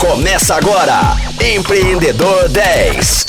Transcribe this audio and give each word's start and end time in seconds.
Começa 0.00 0.54
agora, 0.54 0.98
Empreendedor 1.54 2.48
10. 2.48 3.26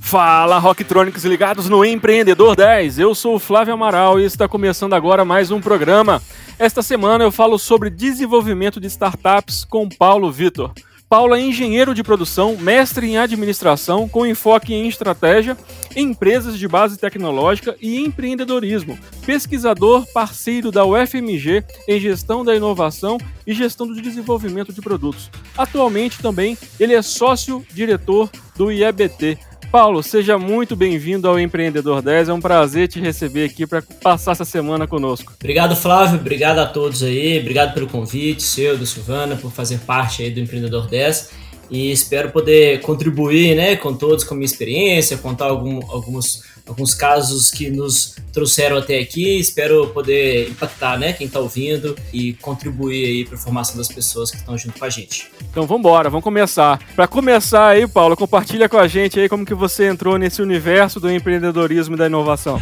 Fala, 0.00 0.58
Rocktrônicos 0.60 1.24
ligados 1.24 1.68
no 1.68 1.84
Empreendedor 1.84 2.54
10. 2.54 3.00
Eu 3.00 3.16
sou 3.16 3.34
o 3.34 3.38
Flávio 3.40 3.74
Amaral 3.74 4.20
e 4.20 4.24
está 4.24 4.46
começando 4.46 4.94
agora 4.94 5.24
mais 5.24 5.50
um 5.50 5.60
programa. 5.60 6.22
Esta 6.56 6.82
semana 6.82 7.24
eu 7.24 7.32
falo 7.32 7.58
sobre 7.58 7.90
desenvolvimento 7.90 8.80
de 8.80 8.86
startups 8.86 9.64
com 9.64 9.88
Paulo 9.88 10.30
Vitor. 10.30 10.72
Paulo 11.08 11.34
é 11.34 11.40
engenheiro 11.40 11.94
de 11.94 12.02
produção, 12.02 12.54
mestre 12.58 13.06
em 13.06 13.16
administração, 13.16 14.06
com 14.06 14.26
enfoque 14.26 14.74
em 14.74 14.86
estratégia, 14.86 15.56
empresas 15.96 16.58
de 16.58 16.68
base 16.68 16.98
tecnológica 16.98 17.74
e 17.80 17.98
empreendedorismo. 17.98 18.98
Pesquisador, 19.24 20.06
parceiro 20.12 20.70
da 20.70 20.84
UFMG 20.84 21.64
em 21.88 21.98
gestão 21.98 22.44
da 22.44 22.54
inovação 22.54 23.16
e 23.46 23.54
gestão 23.54 23.86
do 23.86 24.00
desenvolvimento 24.02 24.70
de 24.70 24.82
produtos. 24.82 25.30
Atualmente 25.56 26.20
também 26.20 26.58
ele 26.78 26.92
é 26.92 27.00
sócio-diretor 27.00 28.28
do 28.54 28.70
IEBT, 28.70 29.38
Paulo, 29.70 30.02
seja 30.02 30.38
muito 30.38 30.74
bem-vindo 30.74 31.28
ao 31.28 31.38
Empreendedor 31.38 32.00
10. 32.00 32.30
É 32.30 32.32
um 32.32 32.40
prazer 32.40 32.88
te 32.88 32.98
receber 32.98 33.44
aqui 33.44 33.66
para 33.66 33.82
passar 33.82 34.32
essa 34.32 34.44
semana 34.44 34.86
conosco. 34.86 35.34
Obrigado, 35.38 35.76
Flávio. 35.76 36.18
Obrigado 36.18 36.58
a 36.58 36.66
todos 36.66 37.02
aí. 37.02 37.38
Obrigado 37.38 37.74
pelo 37.74 37.86
convite, 37.86 38.42
seu, 38.42 38.78
do 38.78 38.86
Silvana, 38.86 39.36
por 39.36 39.52
fazer 39.52 39.80
parte 39.80 40.22
aí 40.22 40.30
do 40.30 40.40
Empreendedor 40.40 40.86
10. 40.86 41.32
E 41.70 41.90
espero 41.92 42.30
poder 42.30 42.80
contribuir 42.80 43.54
né, 43.54 43.76
com 43.76 43.94
todos, 43.94 44.24
com 44.24 44.34
a 44.34 44.36
minha 44.36 44.46
experiência, 44.46 45.18
contar 45.18 45.46
algum, 45.46 45.80
alguns 45.90 46.42
alguns 46.68 46.94
casos 46.94 47.50
que 47.50 47.70
nos 47.70 48.16
trouxeram 48.32 48.76
até 48.76 48.98
aqui. 48.98 49.38
Espero 49.38 49.88
poder 49.88 50.50
impactar, 50.50 50.98
né, 50.98 51.12
quem 51.12 51.26
está 51.26 51.40
ouvindo 51.40 51.96
e 52.12 52.34
contribuir 52.34 53.06
aí 53.06 53.24
para 53.24 53.36
a 53.36 53.40
formação 53.40 53.76
das 53.76 53.88
pessoas 53.88 54.30
que 54.30 54.36
estão 54.36 54.56
junto 54.56 54.78
com 54.78 54.84
a 54.84 54.90
gente. 54.90 55.30
Então 55.50 55.66
vamos 55.66 55.80
embora, 55.80 56.10
vamos 56.10 56.24
começar. 56.24 56.78
Para 56.94 57.08
começar 57.08 57.68
aí, 57.68 57.88
Paulo, 57.88 58.16
compartilha 58.16 58.68
com 58.68 58.76
a 58.76 58.86
gente 58.86 59.18
aí 59.18 59.28
como 59.28 59.46
que 59.46 59.54
você 59.54 59.88
entrou 59.88 60.18
nesse 60.18 60.42
universo 60.42 61.00
do 61.00 61.10
empreendedorismo 61.10 61.94
e 61.94 61.98
da 61.98 62.06
inovação 62.06 62.60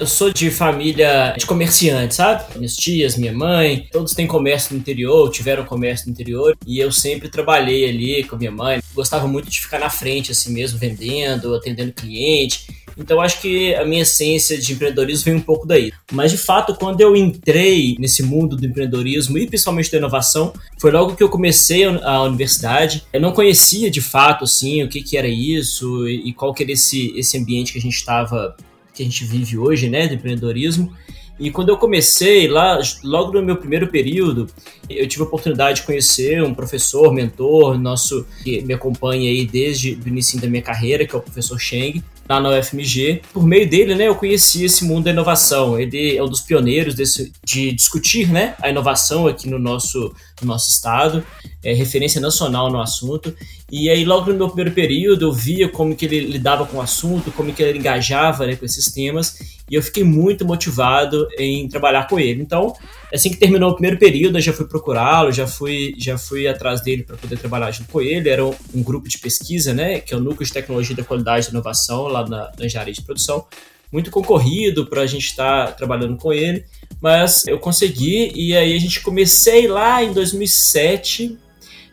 eu 0.00 0.06
sou 0.06 0.32
de 0.32 0.50
família 0.50 1.34
de 1.36 1.44
comerciantes, 1.44 2.16
sabe? 2.16 2.56
Minhas 2.56 2.74
tias, 2.74 3.18
minha 3.18 3.34
mãe, 3.34 3.86
todos 3.92 4.14
têm 4.14 4.26
comércio 4.26 4.72
no 4.74 4.80
interior, 4.80 5.30
tiveram 5.30 5.62
comércio 5.62 6.06
no 6.06 6.12
interior, 6.12 6.56
e 6.66 6.78
eu 6.78 6.90
sempre 6.90 7.28
trabalhei 7.28 7.86
ali 7.86 8.24
com 8.24 8.34
minha 8.34 8.50
mãe. 8.50 8.80
Gostava 8.94 9.28
muito 9.28 9.50
de 9.50 9.60
ficar 9.60 9.78
na 9.78 9.90
frente, 9.90 10.32
assim 10.32 10.54
mesmo, 10.54 10.78
vendendo, 10.78 11.54
atendendo 11.54 11.92
cliente. 11.92 12.80
Então 12.96 13.20
acho 13.20 13.42
que 13.42 13.74
a 13.74 13.84
minha 13.84 14.02
essência 14.02 14.58
de 14.58 14.72
empreendedorismo 14.72 15.26
vem 15.26 15.34
um 15.34 15.40
pouco 15.40 15.66
daí. 15.66 15.92
Mas 16.10 16.30
de 16.30 16.38
fato, 16.38 16.74
quando 16.74 17.02
eu 17.02 17.14
entrei 17.14 17.94
nesse 17.98 18.22
mundo 18.22 18.56
do 18.56 18.66
empreendedorismo 18.66 19.36
e 19.36 19.46
principalmente 19.46 19.92
da 19.92 19.98
inovação, 19.98 20.52
foi 20.78 20.90
logo 20.90 21.14
que 21.14 21.22
eu 21.22 21.28
comecei 21.28 21.84
a 21.84 22.22
universidade. 22.22 23.04
Eu 23.12 23.20
não 23.20 23.32
conhecia 23.32 23.90
de 23.90 24.00
fato 24.00 24.44
assim 24.44 24.82
o 24.82 24.88
que, 24.88 25.02
que 25.02 25.16
era 25.16 25.28
isso 25.28 26.08
e 26.08 26.32
qual 26.32 26.54
que 26.54 26.62
era 26.62 26.72
esse, 26.72 27.12
esse 27.16 27.36
ambiente 27.36 27.72
que 27.72 27.78
a 27.78 27.82
gente 27.82 27.96
estava 27.96 28.56
que 29.00 29.02
a 29.02 29.04
gente 29.04 29.24
vive 29.24 29.56
hoje, 29.56 29.88
né, 29.88 30.06
do 30.06 30.14
empreendedorismo. 30.14 30.92
E 31.38 31.50
quando 31.50 31.70
eu 31.70 31.78
comecei 31.78 32.46
lá, 32.46 32.78
logo 33.02 33.32
no 33.32 33.42
meu 33.42 33.56
primeiro 33.56 33.88
período, 33.88 34.46
eu 34.90 35.08
tive 35.08 35.22
a 35.22 35.26
oportunidade 35.26 35.80
de 35.80 35.86
conhecer 35.86 36.42
um 36.42 36.52
professor, 36.52 37.14
mentor, 37.14 37.78
nosso 37.78 38.26
que 38.44 38.60
me 38.60 38.74
acompanha 38.74 39.30
aí 39.30 39.46
desde 39.46 39.98
o 40.04 40.08
início 40.08 40.38
da 40.38 40.46
minha 40.48 40.62
carreira, 40.62 41.06
que 41.06 41.14
é 41.14 41.18
o 41.18 41.22
professor 41.22 41.58
Cheng 41.58 42.02
lá 42.30 42.38
na 42.38 42.50
UFMG. 42.50 43.22
Por 43.32 43.44
meio 43.44 43.68
dele, 43.68 43.96
né, 43.96 44.06
eu 44.06 44.14
conheci 44.14 44.64
esse 44.64 44.84
mundo 44.84 45.04
da 45.04 45.10
inovação. 45.10 45.78
Ele 45.78 46.16
é 46.16 46.22
um 46.22 46.28
dos 46.28 46.40
pioneiros 46.40 46.94
desse, 46.94 47.32
de 47.44 47.72
discutir, 47.72 48.30
né, 48.30 48.54
a 48.62 48.70
inovação 48.70 49.26
aqui 49.26 49.48
no 49.50 49.58
nosso, 49.58 50.14
no 50.40 50.46
nosso 50.46 50.70
estado, 50.70 51.26
é 51.64 51.74
referência 51.74 52.20
nacional 52.20 52.70
no 52.70 52.80
assunto. 52.80 53.34
E 53.70 53.90
aí, 53.90 54.04
logo 54.04 54.30
no 54.30 54.38
meu 54.38 54.48
primeiro 54.48 54.70
período, 54.70 55.26
eu 55.26 55.32
via 55.32 55.68
como 55.68 55.96
que 55.96 56.04
ele 56.04 56.20
lidava 56.20 56.64
com 56.64 56.76
o 56.76 56.80
assunto, 56.80 57.32
como 57.32 57.52
que 57.52 57.62
ele 57.62 57.78
engajava 57.78 58.46
né, 58.46 58.54
com 58.54 58.64
esses 58.64 58.92
temas, 58.92 59.36
e 59.70 59.76
eu 59.76 59.82
fiquei 59.82 60.02
muito 60.02 60.44
motivado 60.44 61.28
em 61.38 61.68
trabalhar 61.68 62.08
com 62.08 62.18
ele. 62.18 62.42
Então, 62.42 62.74
assim 63.14 63.30
que 63.30 63.36
terminou 63.36 63.70
o 63.70 63.74
primeiro 63.74 63.96
período, 63.98 64.36
eu 64.36 64.42
já 64.42 64.52
fui 64.52 64.66
procurá-lo, 64.66 65.30
já 65.30 65.46
fui, 65.46 65.94
já 65.96 66.18
fui 66.18 66.48
atrás 66.48 66.80
dele 66.80 67.04
para 67.04 67.16
poder 67.16 67.38
trabalhar 67.38 67.70
junto 67.70 67.88
com 67.88 68.00
ele. 68.00 68.28
Era 68.28 68.44
um, 68.44 68.52
um, 68.74 68.82
grupo 68.82 69.08
de 69.08 69.16
pesquisa, 69.18 69.72
né, 69.72 70.00
que 70.00 70.12
é 70.12 70.16
o 70.16 70.20
Núcleo 70.20 70.44
de 70.44 70.52
Tecnologia 70.52 70.96
da 70.96 71.04
Qualidade 71.04 71.46
e 71.46 71.50
Inovação, 71.50 72.08
lá 72.08 72.28
na, 72.28 72.50
na 72.58 72.66
engenharia 72.66 72.92
de 72.92 73.02
produção. 73.02 73.46
Muito 73.92 74.10
concorrido 74.10 74.86
para 74.86 75.02
a 75.02 75.06
gente 75.06 75.26
estar 75.26 75.66
tá 75.66 75.72
trabalhando 75.72 76.16
com 76.16 76.32
ele, 76.32 76.64
mas 77.00 77.46
eu 77.46 77.58
consegui 77.58 78.32
e 78.34 78.56
aí 78.56 78.74
a 78.74 78.78
gente 78.78 79.00
comecei 79.00 79.68
lá 79.68 80.02
em 80.02 80.12
2007 80.12 81.38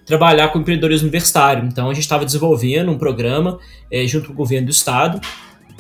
trabalhar 0.04 0.48
com 0.48 0.60
empreendedorismo 0.60 1.06
universitário. 1.06 1.64
Então 1.66 1.90
a 1.90 1.94
gente 1.94 2.04
estava 2.04 2.26
desenvolvendo 2.26 2.92
um 2.92 2.98
programa 2.98 3.60
é, 3.92 4.08
junto 4.08 4.28
com 4.28 4.34
o 4.34 4.36
governo 4.36 4.68
do 4.68 4.72
estado 4.72 5.22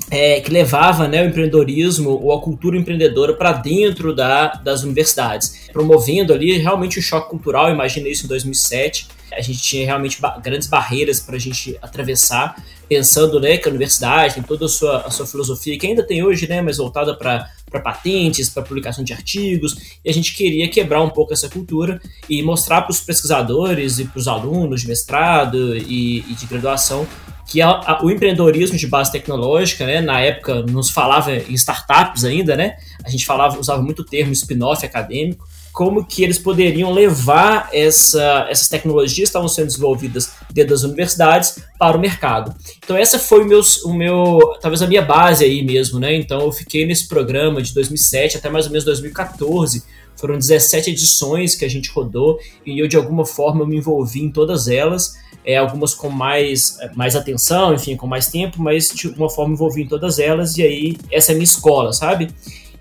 é, 0.09 0.39
que 0.39 0.51
levava 0.51 1.07
né, 1.07 1.23
o 1.23 1.27
empreendedorismo 1.27 2.11
ou 2.11 2.33
a 2.33 2.41
cultura 2.41 2.77
empreendedora 2.77 3.33
para 3.33 3.51
dentro 3.51 4.15
da, 4.15 4.53
das 4.53 4.83
universidades, 4.83 5.67
promovendo 5.71 6.33
ali 6.33 6.57
realmente 6.57 6.99
um 6.99 7.01
choque 7.01 7.29
cultural. 7.29 7.69
Imagina 7.69 8.07
isso 8.07 8.25
em 8.25 8.27
2007. 8.27 9.07
A 9.33 9.41
gente 9.41 9.59
tinha 9.61 9.85
realmente 9.85 10.21
ba 10.21 10.39
grandes 10.41 10.69
barreiras 10.69 11.19
para 11.19 11.35
a 11.35 11.39
gente 11.39 11.77
atravessar, 11.81 12.63
pensando 12.87 13.39
né, 13.41 13.57
que 13.57 13.67
a 13.67 13.69
universidade 13.69 14.35
tem 14.35 14.43
toda 14.43 14.65
a 14.65 14.69
sua, 14.69 15.01
a 15.01 15.11
sua 15.11 15.27
filosofia, 15.27 15.77
que 15.77 15.85
ainda 15.85 16.01
tem 16.01 16.23
hoje, 16.23 16.47
né, 16.47 16.61
mas 16.61 16.77
voltada 16.77 17.13
para 17.13 17.49
patentes, 17.83 18.49
para 18.49 18.63
publicação 18.63 19.03
de 19.03 19.11
artigos, 19.11 19.99
e 20.03 20.09
a 20.09 20.13
gente 20.13 20.33
queria 20.33 20.69
quebrar 20.69 21.03
um 21.03 21.09
pouco 21.09 21.33
essa 21.33 21.49
cultura 21.49 22.01
e 22.29 22.41
mostrar 22.41 22.83
para 22.83 22.91
os 22.91 23.01
pesquisadores 23.01 23.99
e 23.99 24.05
para 24.05 24.17
os 24.17 24.27
alunos 24.29 24.81
de 24.81 24.87
mestrado 24.87 25.75
e, 25.75 26.19
e 26.19 26.33
de 26.33 26.45
graduação 26.45 27.05
que 27.47 27.61
a, 27.61 27.69
a, 27.69 28.03
o 28.03 28.11
empreendedorismo 28.11 28.77
de 28.77 28.85
base 28.85 29.11
tecnológica, 29.11 29.85
né, 29.85 30.01
na 30.01 30.19
época 30.19 30.63
nos 30.63 30.89
falava 30.89 31.33
em 31.33 31.53
startups 31.53 32.25
ainda, 32.25 32.55
né, 32.55 32.77
a 33.03 33.09
gente 33.09 33.25
falava, 33.25 33.57
usava 33.57 33.81
muito 33.81 34.01
o 34.01 34.05
termo 34.05 34.33
spin-off 34.33 34.85
acadêmico, 34.85 35.47
como 35.77 36.03
que 36.03 36.23
eles 36.23 36.39
poderiam 36.39 36.91
levar 36.91 37.69
essa, 37.71 38.47
essas 38.49 38.67
tecnologias 38.67 39.15
que 39.15 39.23
estavam 39.25 39.47
sendo 39.47 39.67
desenvolvidas 39.67 40.31
dentro 40.51 40.71
das 40.71 40.81
universidades 40.81 41.59
para 41.77 41.95
o 41.95 41.99
mercado. 41.99 42.51
Então 42.83 42.97
essa 42.97 43.19
foi 43.19 43.43
o 43.43 43.45
meu, 43.45 43.61
o 43.85 43.93
meu, 43.93 44.39
talvez 44.59 44.81
a 44.81 44.87
minha 44.87 45.03
base 45.03 45.45
aí 45.45 45.63
mesmo, 45.63 45.99
né? 45.99 46.15
Então 46.15 46.41
eu 46.41 46.51
fiquei 46.51 46.83
nesse 46.83 47.07
programa 47.07 47.61
de 47.61 47.75
2007 47.75 48.37
até 48.37 48.49
mais 48.49 48.65
ou 48.65 48.71
menos 48.71 48.85
2014. 48.85 49.83
Foram 50.15 50.35
17 50.39 50.89
edições 50.89 51.53
que 51.53 51.63
a 51.63 51.69
gente 51.69 51.91
rodou 51.91 52.39
e 52.65 52.79
eu 52.79 52.87
de 52.87 52.97
alguma 52.97 53.23
forma 53.23 53.63
me 53.63 53.77
envolvi 53.77 54.23
em 54.23 54.31
todas 54.31 54.67
elas 54.67 55.13
é, 55.45 55.57
algumas 55.57 55.93
com 55.93 56.09
mais, 56.09 56.79
mais 56.95 57.15
atenção, 57.15 57.75
enfim, 57.75 57.95
com 57.95 58.07
mais 58.07 58.27
tempo, 58.31 58.59
mas 58.59 58.89
de 58.89 59.09
uma 59.09 59.29
forma 59.29 59.53
envolvi 59.53 59.83
em 59.83 59.87
todas 59.87 60.17
elas, 60.17 60.57
e 60.57 60.63
aí 60.63 60.97
essa 61.09 61.31
é 61.31 61.33
a 61.33 61.35
minha 61.35 61.45
escola, 61.45 61.93
sabe? 61.93 62.29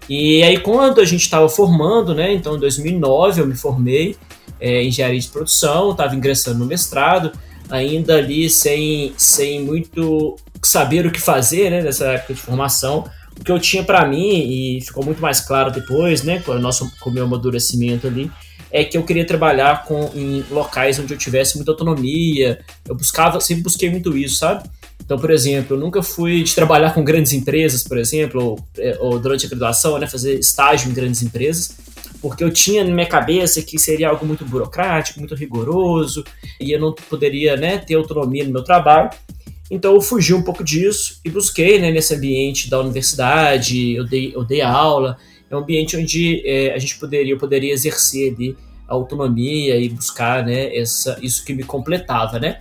E 0.08 0.42
aí 0.42 0.58
quando 0.58 1.00
a 1.00 1.04
gente 1.04 1.22
estava 1.22 1.48
formando, 1.48 2.14
né, 2.14 2.32
então 2.32 2.56
em 2.56 2.60
2009 2.60 3.40
eu 3.40 3.46
me 3.46 3.56
formei 3.56 4.16
é, 4.60 4.82
em 4.82 4.88
engenharia 4.88 5.20
de 5.20 5.28
produção, 5.28 5.90
estava 5.90 6.14
ingressando 6.14 6.58
no 6.58 6.66
mestrado, 6.66 7.32
ainda 7.68 8.16
ali 8.16 8.48
sem, 8.48 9.12
sem 9.16 9.62
muito 9.62 10.36
saber 10.62 11.06
o 11.06 11.10
que 11.10 11.20
fazer, 11.20 11.70
né, 11.70 11.82
nessa 11.82 12.06
época 12.06 12.34
de 12.34 12.40
formação, 12.40 13.04
o 13.38 13.44
que 13.44 13.52
eu 13.52 13.58
tinha 13.58 13.82
para 13.82 14.06
mim, 14.06 14.76
e 14.76 14.80
ficou 14.80 15.04
muito 15.04 15.20
mais 15.20 15.40
claro 15.40 15.70
depois, 15.70 16.22
né, 16.22 16.40
com 16.40 16.52
o 16.52 16.58
nosso 16.58 16.90
com 17.00 17.10
o 17.10 17.12
meu 17.12 17.24
amadurecimento 17.24 18.06
ali, 18.06 18.30
é 18.70 18.84
que 18.84 18.96
eu 18.96 19.04
queria 19.04 19.26
trabalhar 19.26 19.84
com, 19.84 20.10
em 20.14 20.44
locais 20.50 20.98
onde 20.98 21.14
eu 21.14 21.18
tivesse 21.18 21.56
muita 21.56 21.70
autonomia. 21.70 22.60
Eu 22.86 22.94
buscava, 22.94 23.40
sempre 23.40 23.62
busquei 23.62 23.88
muito 23.88 24.16
isso, 24.16 24.36
sabe? 24.36 24.68
Então, 25.06 25.16
por 25.20 25.30
exemplo, 25.30 25.76
eu 25.76 25.80
nunca 25.80 26.02
fui 26.02 26.42
de 26.42 26.52
trabalhar 26.52 26.92
com 26.92 27.04
grandes 27.04 27.32
empresas, 27.32 27.84
por 27.84 27.96
exemplo, 27.96 28.42
ou, 28.42 28.58
é, 28.76 28.98
ou 28.98 29.20
durante 29.20 29.46
a 29.46 29.48
graduação, 29.48 29.96
né, 29.98 30.06
fazer 30.08 30.36
estágio 30.36 30.90
em 30.90 30.92
grandes 30.92 31.22
empresas, 31.22 31.76
porque 32.20 32.42
eu 32.42 32.52
tinha 32.52 32.82
na 32.82 32.92
minha 32.92 33.06
cabeça 33.06 33.62
que 33.62 33.78
seria 33.78 34.08
algo 34.08 34.26
muito 34.26 34.44
burocrático, 34.44 35.20
muito 35.20 35.36
rigoroso, 35.36 36.24
e 36.60 36.72
eu 36.72 36.80
não 36.80 36.92
poderia 36.92 37.56
né, 37.56 37.78
ter 37.78 37.94
autonomia 37.94 38.44
no 38.44 38.52
meu 38.52 38.64
trabalho. 38.64 39.10
Então 39.70 39.94
eu 39.94 40.00
fugi 40.00 40.34
um 40.34 40.42
pouco 40.42 40.64
disso 40.64 41.20
e 41.24 41.30
busquei 41.30 41.78
né, 41.78 41.92
nesse 41.92 42.12
ambiente 42.12 42.68
da 42.68 42.80
universidade, 42.80 43.94
eu 43.94 44.04
dei, 44.04 44.32
eu 44.34 44.44
dei 44.44 44.60
aula, 44.60 45.16
é 45.48 45.54
um 45.54 45.60
ambiente 45.60 45.96
onde 45.96 46.42
é, 46.44 46.74
a 46.74 46.78
gente 46.78 46.98
poderia, 46.98 47.32
eu 47.32 47.38
poderia 47.38 47.72
exercer 47.72 48.34
ali 48.34 48.56
a 48.88 48.94
autonomia 48.94 49.78
e 49.78 49.88
buscar 49.88 50.44
né, 50.44 50.76
essa, 50.76 51.16
isso 51.22 51.44
que 51.44 51.54
me 51.54 51.62
completava, 51.62 52.40
né? 52.40 52.60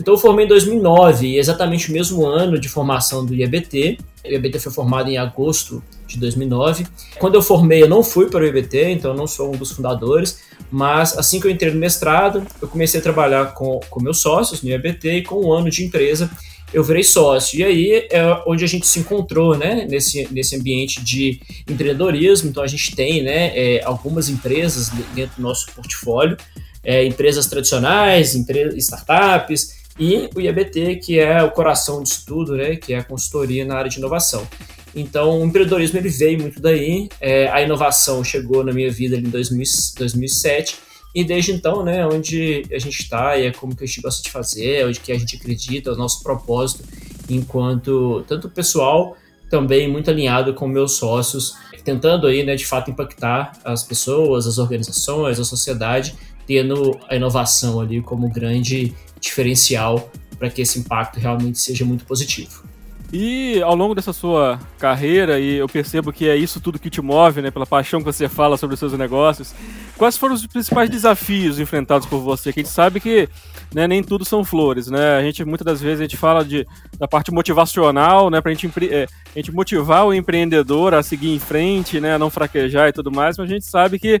Então 0.00 0.14
eu 0.14 0.18
formei 0.18 0.46
em 0.46 0.48
2009, 0.48 1.36
exatamente 1.36 1.90
o 1.90 1.92
mesmo 1.92 2.26
ano 2.26 2.58
de 2.58 2.68
formação 2.68 3.24
do 3.24 3.34
IABT. 3.34 3.98
O 4.24 4.28
IABT 4.28 4.58
foi 4.58 4.72
formado 4.72 5.10
em 5.10 5.18
agosto 5.18 5.82
de 6.06 6.18
2009. 6.18 6.86
Quando 7.18 7.34
eu 7.34 7.42
formei, 7.42 7.82
eu 7.82 7.88
não 7.88 8.02
fui 8.02 8.30
para 8.30 8.42
o 8.42 8.46
IABT, 8.46 8.92
então 8.92 9.10
eu 9.10 9.16
não 9.16 9.26
sou 9.26 9.54
um 9.54 9.56
dos 9.56 9.72
fundadores, 9.72 10.40
mas 10.70 11.16
assim 11.18 11.38
que 11.38 11.46
eu 11.46 11.50
entrei 11.50 11.72
no 11.72 11.78
mestrado, 11.78 12.46
eu 12.62 12.68
comecei 12.68 12.98
a 12.98 13.02
trabalhar 13.02 13.52
com, 13.54 13.78
com 13.90 14.02
meus 14.02 14.20
sócios 14.20 14.62
no 14.62 14.70
IABT 14.70 15.10
e 15.10 15.22
com 15.22 15.44
um 15.44 15.52
ano 15.52 15.70
de 15.70 15.84
empresa 15.84 16.30
eu 16.72 16.82
virei 16.84 17.02
sócio. 17.02 17.58
E 17.58 17.64
aí 17.64 18.08
é 18.10 18.42
onde 18.46 18.64
a 18.64 18.68
gente 18.68 18.86
se 18.86 19.00
encontrou, 19.00 19.56
né, 19.56 19.86
nesse, 19.90 20.26
nesse 20.32 20.56
ambiente 20.56 21.02
de 21.04 21.40
empreendedorismo. 21.68 22.48
Então 22.48 22.62
a 22.62 22.66
gente 22.66 22.94
tem, 22.94 23.22
né, 23.22 23.52
é, 23.54 23.84
algumas 23.84 24.28
empresas 24.28 24.88
dentro 25.14 25.36
do 25.36 25.42
nosso 25.42 25.66
portfólio. 25.74 26.36
é, 26.82 27.04
empresas 27.04 27.46
tradicionais, 27.46 28.34
empresas, 28.34 28.74
startups, 28.76 29.79
e 29.98 30.30
o 30.34 30.40
IABT, 30.40 30.96
que 30.96 31.18
é 31.18 31.42
o 31.42 31.50
coração 31.50 32.02
disso 32.02 32.24
tudo, 32.26 32.56
né, 32.56 32.76
que 32.76 32.92
é 32.92 32.98
a 32.98 33.04
consultoria 33.04 33.64
na 33.64 33.76
área 33.76 33.90
de 33.90 33.98
inovação. 33.98 34.46
Então, 34.94 35.40
o 35.40 35.44
empreendedorismo 35.44 35.98
ele 35.98 36.08
veio 36.08 36.40
muito 36.40 36.60
daí, 36.60 37.08
é, 37.20 37.48
a 37.48 37.62
inovação 37.62 38.24
chegou 38.24 38.64
na 38.64 38.72
minha 38.72 38.90
vida 38.90 39.16
ali 39.16 39.26
em 39.26 39.30
2000, 39.30 39.64
2007, 39.96 40.76
e 41.14 41.24
desde 41.24 41.52
então, 41.52 41.84
né, 41.84 42.06
onde 42.06 42.64
a 42.72 42.78
gente 42.78 43.00
está 43.00 43.36
e 43.36 43.46
é 43.46 43.52
como 43.52 43.74
que 43.74 43.84
a 43.84 43.86
gente 43.86 44.00
gosta 44.00 44.22
de 44.22 44.30
fazer, 44.30 44.86
onde 44.86 45.00
que 45.00 45.12
a 45.12 45.18
gente 45.18 45.36
acredita, 45.36 45.92
o 45.92 45.96
nosso 45.96 46.22
propósito 46.22 46.84
enquanto 47.28 48.24
tanto 48.26 48.48
pessoal, 48.48 49.16
também 49.48 49.88
muito 49.88 50.10
alinhado 50.10 50.54
com 50.54 50.66
meus 50.66 50.92
sócios, 50.92 51.54
tentando 51.84 52.26
aí, 52.26 52.44
né, 52.44 52.54
de 52.54 52.66
fato 52.66 52.90
impactar 52.90 53.52
as 53.64 53.82
pessoas, 53.82 54.46
as 54.46 54.58
organizações, 54.58 55.40
a 55.40 55.44
sociedade, 55.44 56.14
tendo 56.46 56.98
a 57.08 57.16
inovação 57.16 57.80
ali 57.80 58.00
como 58.00 58.28
grande 58.28 58.94
diferencial 59.20 60.10
para 60.38 60.50
que 60.50 60.62
esse 60.62 60.78
impacto 60.78 61.20
realmente 61.20 61.58
seja 61.58 61.84
muito 61.84 62.04
positivo. 62.04 62.70
E 63.12 63.60
ao 63.62 63.74
longo 63.74 63.94
dessa 63.94 64.12
sua 64.12 64.60
carreira, 64.78 65.40
e 65.40 65.56
eu 65.56 65.68
percebo 65.68 66.12
que 66.12 66.28
é 66.28 66.36
isso 66.36 66.60
tudo 66.60 66.78
que 66.78 66.88
te 66.88 67.02
move, 67.02 67.42
né, 67.42 67.50
pela 67.50 67.66
paixão 67.66 67.98
que 67.98 68.06
você 68.06 68.28
fala 68.28 68.56
sobre 68.56 68.74
os 68.74 68.80
seus 68.80 68.92
negócios, 68.92 69.52
quais 69.98 70.16
foram 70.16 70.34
os 70.34 70.46
principais 70.46 70.88
desafios 70.88 71.58
enfrentados 71.58 72.06
por 72.06 72.20
você? 72.20 72.52
Que 72.52 72.60
a 72.60 72.62
gente 72.62 72.72
sabe 72.72 73.00
que 73.00 73.28
né, 73.74 73.88
nem 73.88 74.02
tudo 74.02 74.24
são 74.24 74.44
flores, 74.44 74.86
né? 74.86 75.16
A 75.16 75.22
gente 75.22 75.44
muitas 75.44 75.64
das 75.64 75.80
vezes 75.80 76.00
a 76.00 76.04
gente 76.04 76.16
fala 76.16 76.44
de, 76.44 76.64
da 76.98 77.08
parte 77.08 77.32
motivacional, 77.32 78.30
né, 78.30 78.40
para 78.40 78.54
gente, 78.54 78.70
é, 78.88 79.08
a 79.34 79.38
gente 79.38 79.50
motivar 79.50 80.06
o 80.06 80.14
empreendedor 80.14 80.94
a 80.94 81.02
seguir 81.02 81.34
em 81.34 81.38
frente, 81.40 82.00
né, 82.00 82.14
a 82.14 82.18
não 82.18 82.30
fraquejar 82.30 82.88
e 82.88 82.92
tudo 82.92 83.10
mais, 83.10 83.36
mas 83.36 83.50
a 83.50 83.52
gente 83.52 83.66
sabe 83.66 83.98
que 83.98 84.20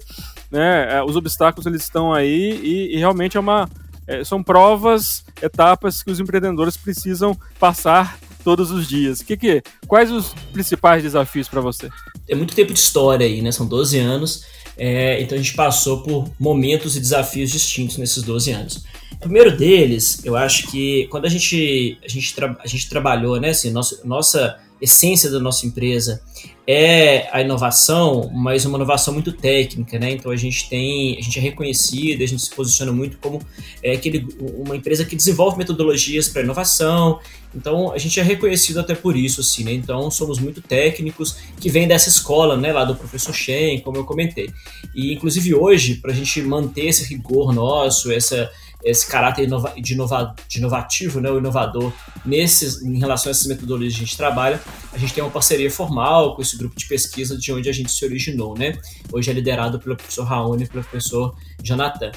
né, 0.50 0.96
é, 0.96 1.02
os 1.02 1.14
obstáculos 1.14 1.64
eles 1.64 1.82
estão 1.82 2.12
aí 2.12 2.60
e, 2.60 2.96
e 2.96 2.98
realmente 2.98 3.36
é 3.36 3.40
uma 3.40 3.68
é, 4.06 4.24
são 4.24 4.42
provas, 4.42 5.24
etapas 5.42 6.02
que 6.02 6.10
os 6.10 6.20
empreendedores 6.20 6.76
precisam 6.76 7.36
passar 7.58 8.18
todos 8.42 8.70
os 8.70 8.88
dias. 8.88 9.22
Que 9.22 9.36
que, 9.36 9.62
quais 9.86 10.10
os 10.10 10.34
principais 10.52 11.02
desafios 11.02 11.48
para 11.48 11.60
você? 11.60 11.88
É 12.28 12.34
muito 12.34 12.54
tempo 12.54 12.72
de 12.72 12.78
história 12.78 13.26
aí, 13.26 13.42
né? 13.42 13.52
São 13.52 13.66
12 13.66 13.98
anos. 13.98 14.44
É, 14.76 15.20
então 15.20 15.36
a 15.36 15.40
gente 15.40 15.54
passou 15.54 16.02
por 16.02 16.30
momentos 16.38 16.96
e 16.96 17.00
desafios 17.00 17.50
distintos 17.50 17.98
nesses 17.98 18.22
12 18.22 18.50
anos. 18.52 18.84
O 19.12 19.18
primeiro 19.18 19.56
deles, 19.56 20.24
eu 20.24 20.34
acho 20.36 20.68
que 20.70 21.06
quando 21.10 21.26
a 21.26 21.28
gente, 21.28 21.98
a 22.02 22.08
gente, 22.08 22.34
a 22.58 22.66
gente 22.66 22.88
trabalhou, 22.88 23.38
né, 23.38 23.50
assim, 23.50 23.70
nossa, 23.70 24.00
nossa 24.04 24.58
essência 24.80 25.30
da 25.30 25.38
nossa 25.38 25.66
empresa 25.66 26.22
é 26.66 27.28
a 27.32 27.40
inovação, 27.42 28.30
mas 28.32 28.64
uma 28.64 28.78
inovação 28.78 29.12
muito 29.12 29.32
técnica, 29.32 29.98
né? 29.98 30.12
Então 30.12 30.30
a 30.30 30.36
gente 30.36 30.68
tem, 30.68 31.18
a 31.18 31.20
gente 31.20 31.38
é 31.38 31.42
reconhecido, 31.42 32.22
a 32.22 32.26
gente 32.26 32.42
se 32.42 32.54
posiciona 32.54 32.92
muito 32.92 33.18
como 33.18 33.40
é, 33.82 33.92
aquele, 33.92 34.26
uma 34.38 34.76
empresa 34.76 35.04
que 35.04 35.16
desenvolve 35.16 35.58
metodologias 35.58 36.28
para 36.28 36.42
inovação. 36.42 37.18
Então 37.54 37.92
a 37.92 37.98
gente 37.98 38.20
é 38.20 38.22
reconhecido 38.22 38.78
até 38.78 38.94
por 38.94 39.16
isso, 39.16 39.40
assim, 39.40 39.64
né? 39.64 39.72
Então 39.72 40.10
somos 40.10 40.38
muito 40.38 40.62
técnicos 40.62 41.36
que 41.58 41.68
vem 41.68 41.88
dessa 41.88 42.08
escola, 42.08 42.56
né? 42.56 42.72
Lá 42.72 42.84
do 42.84 42.94
professor 42.94 43.34
Shen, 43.34 43.80
como 43.80 43.96
eu 43.96 44.04
comentei. 44.04 44.50
E 44.94 45.12
inclusive 45.12 45.54
hoje, 45.54 45.96
para 45.96 46.12
a 46.12 46.14
gente 46.14 46.40
manter 46.42 46.86
esse 46.86 47.04
rigor 47.04 47.52
nosso, 47.52 48.12
essa 48.12 48.48
esse 48.82 49.06
caráter 49.06 49.44
inova, 49.44 49.72
de, 49.76 49.94
inova, 49.94 50.34
de 50.48 50.58
inovativo, 50.58 51.20
né, 51.20 51.30
o 51.30 51.38
inovador, 51.38 51.92
nesses, 52.24 52.82
em 52.82 52.98
relação 52.98 53.30
a 53.30 53.32
essas 53.32 53.46
metodologias 53.46 53.94
que 53.94 54.02
a 54.02 54.04
gente 54.06 54.16
trabalha, 54.16 54.60
a 54.92 54.98
gente 54.98 55.12
tem 55.12 55.22
uma 55.22 55.30
parceria 55.30 55.70
formal 55.70 56.34
com 56.34 56.42
esse 56.42 56.56
grupo 56.56 56.76
de 56.76 56.86
pesquisa 56.86 57.36
de 57.36 57.52
onde 57.52 57.68
a 57.68 57.72
gente 57.72 57.90
se 57.90 58.04
originou, 58.04 58.56
né? 58.56 58.78
Hoje 59.12 59.30
é 59.30 59.34
liderado 59.34 59.78
pelo 59.78 59.96
professor 59.96 60.24
Raoni 60.24 60.64
e 60.64 60.68
pelo 60.68 60.82
professor 60.82 61.34
Jonathan. 61.62 62.10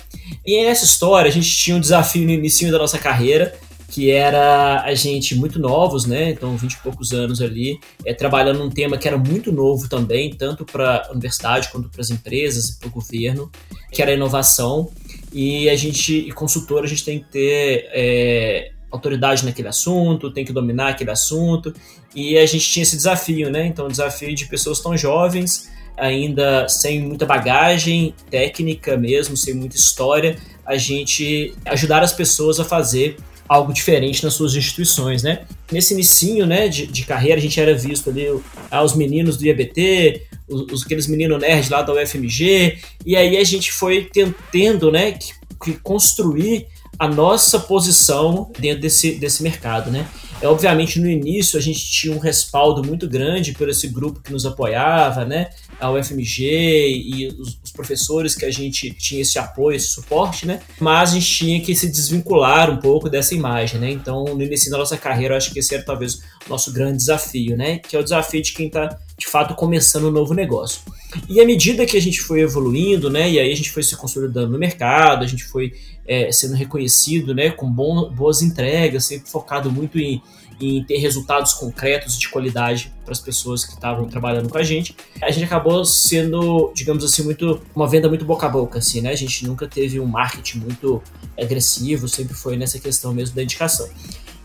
E 0.45 0.63
nessa 0.63 0.85
história, 0.85 1.29
a 1.29 1.31
gente 1.31 1.49
tinha 1.55 1.75
um 1.75 1.79
desafio 1.79 2.25
no 2.25 2.31
início 2.31 2.71
da 2.71 2.77
nossa 2.77 2.97
carreira, 2.97 3.53
que 3.93 4.09
era 4.09 4.81
a 4.81 4.95
gente 4.95 5.35
muito 5.35 5.59
novos, 5.59 6.07
né? 6.07 6.31
Então, 6.31 6.57
20 6.57 6.73
e 6.73 6.77
poucos 6.77 7.11
anos 7.13 7.39
ali, 7.39 7.79
é, 8.03 8.11
trabalhando 8.11 8.57
num 8.57 8.69
tema 8.71 8.97
que 8.97 9.07
era 9.07 9.19
muito 9.19 9.51
novo 9.51 9.87
também, 9.87 10.33
tanto 10.33 10.65
para 10.65 11.05
a 11.07 11.11
universidade 11.11 11.69
quanto 11.69 11.89
para 11.89 12.01
as 12.01 12.09
empresas 12.09 12.69
e 12.69 12.79
para 12.79 12.87
o 12.87 12.91
governo, 12.91 13.51
que 13.91 14.01
era 14.01 14.09
a 14.09 14.15
inovação. 14.15 14.89
E 15.33 15.67
a 15.69 15.75
gente, 15.75 16.13
e 16.13 16.31
consultor, 16.31 16.83
a 16.83 16.87
gente 16.87 17.03
tem 17.03 17.19
que 17.19 17.25
ter 17.25 17.89
é, 17.91 18.71
autoridade 18.91 19.43
naquele 19.43 19.67
assunto, 19.67 20.31
tem 20.31 20.45
que 20.45 20.53
dominar 20.53 20.89
aquele 20.89 21.09
assunto. 21.09 21.73
E 22.15 22.37
a 22.37 22.45
gente 22.45 22.69
tinha 22.69 22.83
esse 22.83 22.95
desafio, 22.95 23.49
né? 23.49 23.65
Então, 23.65 23.87
desafio 23.87 24.33
de 24.35 24.45
pessoas 24.45 24.79
tão 24.79 24.95
jovens, 24.95 25.71
ainda 25.97 26.69
sem 26.69 27.01
muita 27.01 27.25
bagagem 27.25 28.13
técnica 28.29 28.95
mesmo, 28.95 29.35
sem 29.35 29.55
muita 29.55 29.75
história, 29.75 30.37
a 30.65 30.77
gente 30.77 31.53
ajudar 31.65 32.03
as 32.03 32.13
pessoas 32.13 32.59
a 32.59 32.63
fazer 32.63 33.17
algo 33.47 33.73
diferente 33.73 34.23
nas 34.23 34.33
suas 34.33 34.55
instituições, 34.55 35.23
né? 35.23 35.41
Nesse 35.71 35.93
início, 35.93 36.45
né, 36.45 36.67
de, 36.67 36.87
de, 36.87 37.03
carreira, 37.03 37.37
a 37.37 37.41
gente 37.41 37.59
era 37.59 37.75
visto 37.75 38.09
ali 38.09 38.27
ah, 38.71 38.83
os 38.83 38.95
meninos 38.95 39.37
do 39.37 39.45
IABT, 39.45 40.21
os, 40.47 40.83
aqueles 40.83 41.07
meninos 41.07 41.39
nerds 41.39 41.69
lá 41.69 41.81
da 41.81 41.93
UFMG, 41.93 42.77
e 43.05 43.15
aí 43.15 43.37
a 43.37 43.43
gente 43.43 43.71
foi 43.71 44.09
tentando, 44.11 44.91
né, 44.91 45.13
que, 45.13 45.33
que 45.63 45.73
construir 45.79 46.67
a 46.97 47.07
nossa 47.07 47.59
posição 47.59 48.51
dentro 48.57 48.81
desse, 48.81 49.15
desse 49.15 49.43
mercado, 49.43 49.91
né? 49.91 50.07
É, 50.43 50.47
obviamente, 50.47 50.99
no 50.99 51.09
início 51.09 51.57
a 51.57 51.61
gente 51.61 51.89
tinha 51.89 52.13
um 52.13 52.19
respaldo 52.19 52.83
muito 52.83 53.07
grande 53.07 53.53
por 53.53 53.69
esse 53.69 53.87
grupo 53.87 54.19
que 54.19 54.29
nos 54.29 54.45
apoiava, 54.45 55.23
né? 55.23 55.51
A 55.79 55.89
UFMG 55.89 56.43
e 56.43 57.27
os, 57.39 57.57
os, 57.63 57.71
professores 57.71 58.35
que 58.35 58.43
a 58.43 58.51
gente 58.51 58.91
tinha 58.91 59.21
esse 59.21 59.39
apoio, 59.39 59.77
esse 59.77 59.87
suporte, 59.87 60.45
né? 60.45 60.59
Mas 60.81 61.11
a 61.11 61.13
gente 61.13 61.31
tinha 61.31 61.61
que 61.61 61.73
se 61.73 61.89
desvincular 61.89 62.69
um 62.69 62.75
pouco 62.75 63.09
dessa 63.09 63.33
imagem, 63.33 63.79
né? 63.79 63.89
Então, 63.89 64.25
no 64.25 64.43
início 64.43 64.69
da 64.69 64.77
nossa 64.77 64.97
carreira, 64.97 65.33
eu 65.33 65.37
acho 65.37 65.49
que 65.53 65.59
esse 65.59 65.73
era 65.73 65.85
talvez 65.85 66.15
o 66.15 66.49
nosso 66.49 66.73
grande 66.73 66.97
desafio, 66.97 67.55
né? 67.55 67.79
Que 67.79 67.95
é 67.95 67.99
o 67.99 68.03
desafio 68.03 68.41
de 68.41 68.51
quem 68.51 68.67
está 68.67 68.99
de 69.17 69.27
fato 69.27 69.55
começando 69.55 70.07
um 70.07 70.11
novo 70.11 70.33
negócio. 70.33 70.81
E 71.29 71.39
à 71.39 71.45
medida 71.45 71.85
que 71.85 71.95
a 71.95 72.01
gente 72.01 72.21
foi 72.21 72.41
evoluindo, 72.41 73.09
né, 73.09 73.29
e 73.29 73.39
aí 73.39 73.51
a 73.51 73.55
gente 73.55 73.71
foi 73.71 73.83
se 73.83 73.95
consolidando 73.95 74.51
no 74.51 74.57
mercado, 74.57 75.23
a 75.23 75.27
gente 75.27 75.43
foi 75.43 75.73
é, 76.07 76.31
sendo 76.31 76.55
reconhecido, 76.55 77.33
né, 77.33 77.51
com 77.51 77.69
bom, 77.69 78.09
boas 78.09 78.41
entregas, 78.41 79.05
sempre 79.05 79.29
focado 79.29 79.71
muito 79.71 79.99
em, 79.99 80.21
em 80.59 80.83
ter 80.83 80.97
resultados 80.97 81.53
concretos 81.53 82.17
de 82.17 82.29
qualidade 82.29 82.91
para 83.03 83.11
as 83.11 83.19
pessoas 83.19 83.63
que 83.63 83.73
estavam 83.73 84.07
trabalhando 84.07 84.49
com 84.49 84.57
a 84.57 84.63
gente. 84.63 84.95
A 85.21 85.29
gente 85.29 85.43
acabou 85.43 85.85
sendo, 85.85 86.71
digamos 86.75 87.03
assim, 87.03 87.23
muito 87.23 87.61
uma 87.75 87.87
venda 87.87 88.09
muito 88.09 88.25
boca 88.25 88.47
a 88.47 88.49
boca, 88.49 88.79
assim, 88.79 89.01
né? 89.01 89.11
A 89.11 89.15
gente 89.15 89.45
nunca 89.45 89.67
teve 89.67 89.99
um 89.99 90.05
marketing 90.05 90.59
muito 90.59 91.01
agressivo, 91.39 92.07
sempre 92.07 92.33
foi 92.33 92.57
nessa 92.57 92.79
questão 92.79 93.13
mesmo 93.13 93.35
da 93.35 93.43
indicação. 93.43 93.87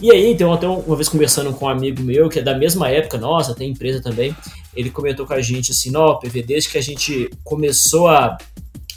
E 0.00 0.12
aí, 0.12 0.30
então, 0.30 0.52
até 0.52 0.66
uma 0.66 0.94
vez 0.94 1.08
conversando 1.08 1.52
com 1.52 1.66
um 1.66 1.68
amigo 1.68 2.02
meu, 2.02 2.28
que 2.28 2.38
é 2.38 2.42
da 2.42 2.56
mesma 2.56 2.88
época 2.88 3.18
nossa, 3.18 3.54
tem 3.54 3.70
empresa 3.70 4.00
também, 4.00 4.34
ele 4.74 4.90
comentou 4.90 5.26
com 5.26 5.32
a 5.32 5.42
gente 5.42 5.72
assim, 5.72 5.94
ó, 5.96 6.14
PV, 6.14 6.42
desde 6.42 6.68
que 6.68 6.78
a 6.78 6.82
gente 6.82 7.28
começou 7.42 8.06
a, 8.06 8.38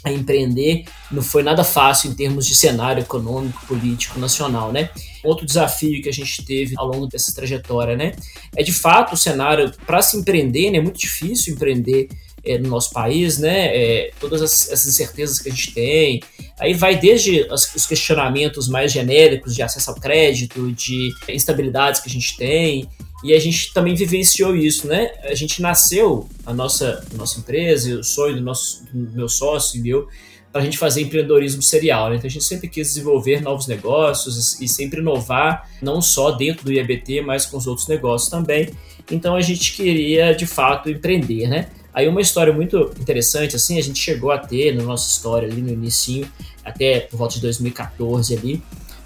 a 0.04 0.12
empreender, 0.12 0.84
não 1.10 1.20
foi 1.20 1.42
nada 1.42 1.64
fácil 1.64 2.08
em 2.08 2.14
termos 2.14 2.46
de 2.46 2.54
cenário 2.54 3.00
econômico, 3.00 3.66
político, 3.66 4.20
nacional, 4.20 4.70
né? 4.70 4.90
Outro 5.24 5.44
desafio 5.44 6.00
que 6.00 6.08
a 6.08 6.12
gente 6.12 6.44
teve 6.44 6.74
ao 6.76 6.86
longo 6.86 7.08
dessa 7.08 7.34
trajetória, 7.34 7.96
né? 7.96 8.12
É 8.54 8.62
de 8.62 8.72
fato 8.72 9.14
o 9.14 9.16
cenário, 9.16 9.72
para 9.84 10.02
se 10.02 10.16
empreender, 10.16 10.70
né? 10.70 10.78
É 10.78 10.80
muito 10.80 11.00
difícil 11.00 11.54
empreender 11.54 12.08
é, 12.44 12.58
no 12.58 12.68
nosso 12.68 12.90
país, 12.92 13.38
né? 13.38 13.76
É, 13.76 14.10
todas 14.18 14.42
as, 14.42 14.70
essas 14.70 14.86
incertezas 14.86 15.38
que 15.38 15.48
a 15.48 15.52
gente 15.52 15.72
tem. 15.72 16.22
Aí 16.58 16.74
vai 16.74 16.98
desde 16.98 17.46
as, 17.50 17.74
os 17.74 17.86
questionamentos 17.86 18.68
mais 18.68 18.92
genéricos 18.92 19.54
de 19.54 19.62
acesso 19.62 19.90
ao 19.90 19.96
crédito, 19.96 20.72
de 20.72 21.12
instabilidades 21.28 22.00
que 22.00 22.08
a 22.08 22.12
gente 22.12 22.36
tem. 22.36 22.88
E 23.24 23.32
a 23.32 23.38
gente 23.38 23.72
também 23.72 23.94
vivenciou 23.94 24.56
isso, 24.56 24.88
né? 24.88 25.12
A 25.22 25.34
gente 25.34 25.62
nasceu, 25.62 26.28
a 26.44 26.52
nossa, 26.52 27.04
a 27.12 27.16
nossa 27.16 27.38
empresa, 27.38 28.00
o 28.00 28.02
sonho 28.02 28.34
do, 28.34 28.40
nosso, 28.40 28.84
do 28.92 29.16
meu 29.16 29.28
sócio 29.28 29.78
e 29.78 29.82
meu, 29.82 30.08
para 30.50 30.60
a 30.60 30.64
gente 30.64 30.76
fazer 30.76 31.02
empreendedorismo 31.02 31.62
serial. 31.62 32.10
Né? 32.10 32.16
Então 32.16 32.26
a 32.26 32.30
gente 32.30 32.44
sempre 32.44 32.68
quis 32.68 32.88
desenvolver 32.88 33.40
novos 33.40 33.68
negócios 33.68 34.60
e 34.60 34.68
sempre 34.68 35.00
inovar, 35.00 35.70
não 35.80 36.02
só 36.02 36.32
dentro 36.32 36.64
do 36.64 36.72
IABT, 36.72 37.22
mas 37.22 37.46
com 37.46 37.56
os 37.56 37.66
outros 37.66 37.86
negócios 37.86 38.28
também. 38.28 38.70
Então 39.10 39.36
a 39.36 39.40
gente 39.40 39.72
queria, 39.72 40.34
de 40.34 40.46
fato, 40.46 40.90
empreender, 40.90 41.48
né? 41.48 41.68
Aí 41.94 42.08
uma 42.08 42.20
história 42.20 42.52
muito 42.52 42.92
interessante, 42.98 43.56
assim, 43.56 43.78
a 43.78 43.82
gente 43.82 43.98
chegou 43.98 44.30
a 44.30 44.38
ter 44.38 44.74
na 44.74 44.82
nossa 44.82 45.10
história 45.10 45.48
ali 45.48 45.60
no 45.60 45.70
início, 45.70 46.26
até 46.64 47.00
por 47.00 47.16
volta 47.16 47.34
de 47.34 47.40
2014 47.42 48.34
ali, 48.36 48.62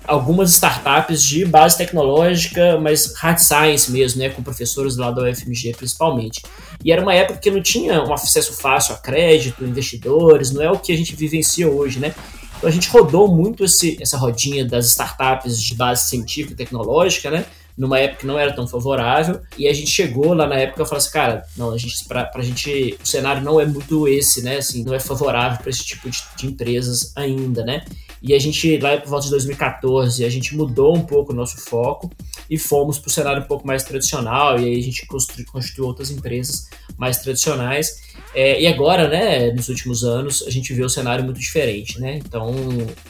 algumas 0.06 0.50
startups 0.52 1.22
de 1.22 1.44
base 1.44 1.76
tecnológica, 1.76 2.78
mas 2.78 3.12
hard 3.16 3.38
science 3.38 3.90
mesmo, 3.90 4.20
né, 4.20 4.28
com 4.28 4.42
professores 4.42 4.96
lá 4.96 5.10
da 5.10 5.22
UFMG 5.22 5.74
principalmente. 5.76 6.42
E 6.84 6.92
era 6.92 7.02
uma 7.02 7.12
época 7.12 7.40
que 7.40 7.50
não 7.50 7.60
tinha 7.60 8.02
um 8.02 8.12
acesso 8.12 8.52
fácil 8.54 8.94
a 8.94 8.98
crédito, 8.98 9.64
investidores, 9.64 10.52
não 10.52 10.62
é 10.62 10.70
o 10.70 10.78
que 10.78 10.92
a 10.92 10.96
gente 10.96 11.16
vivencia 11.16 11.68
hoje, 11.68 11.98
né? 11.98 12.14
Então 12.56 12.68
a 12.68 12.72
gente 12.72 12.88
rodou 12.88 13.28
muito 13.28 13.64
esse, 13.64 13.98
essa 14.00 14.16
rodinha 14.16 14.64
das 14.64 14.86
startups 14.86 15.60
de 15.60 15.74
base 15.74 16.08
científica 16.08 16.54
e 16.54 16.56
tecnológica, 16.56 17.30
né? 17.30 17.44
Numa 17.76 17.98
época 17.98 18.20
que 18.20 18.26
não 18.26 18.38
era 18.38 18.52
tão 18.54 18.66
favorável, 18.66 19.40
e 19.58 19.68
a 19.68 19.72
gente 19.72 19.90
chegou 19.90 20.32
lá 20.32 20.46
na 20.46 20.56
época 20.56 20.82
e 20.82 20.86
falou 20.86 20.98
assim, 20.98 21.10
cara, 21.10 21.44
não, 21.56 21.72
a 21.72 21.78
gente, 21.78 22.04
pra, 22.08 22.24
pra 22.24 22.42
gente, 22.42 22.98
o 23.02 23.06
cenário 23.06 23.42
não 23.42 23.60
é 23.60 23.66
muito 23.66 24.08
esse, 24.08 24.42
né, 24.42 24.58
assim, 24.58 24.82
não 24.82 24.94
é 24.94 25.00
favorável 25.00 25.58
para 25.58 25.70
esse 25.70 25.84
tipo 25.84 26.08
de, 26.08 26.18
de 26.36 26.46
empresas 26.46 27.12
ainda, 27.16 27.64
né, 27.64 27.84
e 28.22 28.34
a 28.34 28.38
gente, 28.38 28.78
lá 28.78 28.96
por 28.96 29.08
volta 29.08 29.26
de 29.26 29.30
2014, 29.30 30.24
a 30.24 30.28
gente 30.28 30.56
mudou 30.56 30.96
um 30.96 31.02
pouco 31.02 31.32
o 31.32 31.36
nosso 31.36 31.58
foco 31.58 32.10
e 32.48 32.58
fomos 32.58 32.98
para 32.98 33.08
o 33.08 33.10
cenário 33.10 33.42
um 33.42 33.46
pouco 33.46 33.66
mais 33.66 33.82
tradicional, 33.82 34.58
e 34.58 34.64
aí 34.64 34.78
a 34.78 34.82
gente 34.82 35.06
constituiu 35.06 35.86
outras 35.86 36.10
empresas 36.10 36.68
mais 36.96 37.18
tradicionais. 37.18 38.02
É, 38.34 38.60
e 38.60 38.66
agora, 38.66 39.08
né, 39.08 39.50
nos 39.52 39.68
últimos 39.68 40.04
anos, 40.04 40.44
a 40.46 40.50
gente 40.50 40.72
vê 40.72 40.84
o 40.84 40.88
cenário 40.88 41.24
muito 41.24 41.40
diferente, 41.40 42.00
né? 42.00 42.16
Então 42.16 42.54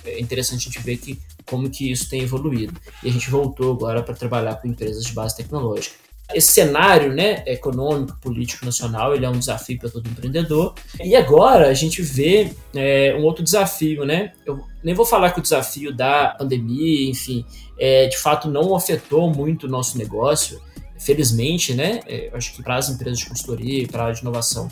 é 0.04 0.20
interessante 0.20 0.68
a 0.68 0.72
gente 0.72 0.82
ver 0.82 0.96
que, 0.96 1.18
como 1.44 1.68
que 1.68 1.90
isso 1.90 2.08
tem 2.08 2.22
evoluído. 2.22 2.74
E 3.02 3.08
a 3.08 3.12
gente 3.12 3.30
voltou 3.30 3.72
agora 3.72 4.02
para 4.02 4.14
trabalhar 4.14 4.56
com 4.56 4.68
empresas 4.68 5.04
de 5.04 5.12
base 5.12 5.36
tecnológica. 5.36 6.05
Esse 6.34 6.52
cenário 6.52 7.12
né, 7.12 7.42
econômico, 7.46 8.18
político, 8.20 8.64
nacional, 8.64 9.14
ele 9.14 9.24
é 9.24 9.28
um 9.28 9.38
desafio 9.38 9.78
para 9.78 9.88
todo 9.88 10.08
empreendedor. 10.08 10.74
E 11.02 11.14
agora 11.14 11.68
a 11.68 11.74
gente 11.74 12.02
vê 12.02 12.50
é, 12.74 13.16
um 13.18 13.22
outro 13.22 13.44
desafio, 13.44 14.04
né? 14.04 14.32
Eu 14.44 14.60
nem 14.82 14.94
vou 14.94 15.06
falar 15.06 15.30
que 15.30 15.38
o 15.38 15.42
desafio 15.42 15.94
da 15.94 16.34
pandemia, 16.38 17.08
enfim, 17.08 17.44
é, 17.78 18.06
de 18.06 18.18
fato 18.18 18.50
não 18.50 18.74
afetou 18.74 19.32
muito 19.32 19.66
o 19.66 19.70
nosso 19.70 19.96
negócio, 19.96 20.60
felizmente, 20.98 21.74
né? 21.74 22.00
É, 22.06 22.30
acho 22.32 22.54
que 22.54 22.62
para 22.62 22.76
as 22.76 22.88
empresas 22.88 23.18
de 23.18 23.26
consultoria 23.26 23.82
e 23.82 23.86
para 23.86 24.06
a 24.06 24.12
de 24.12 24.20
inovação 24.20 24.68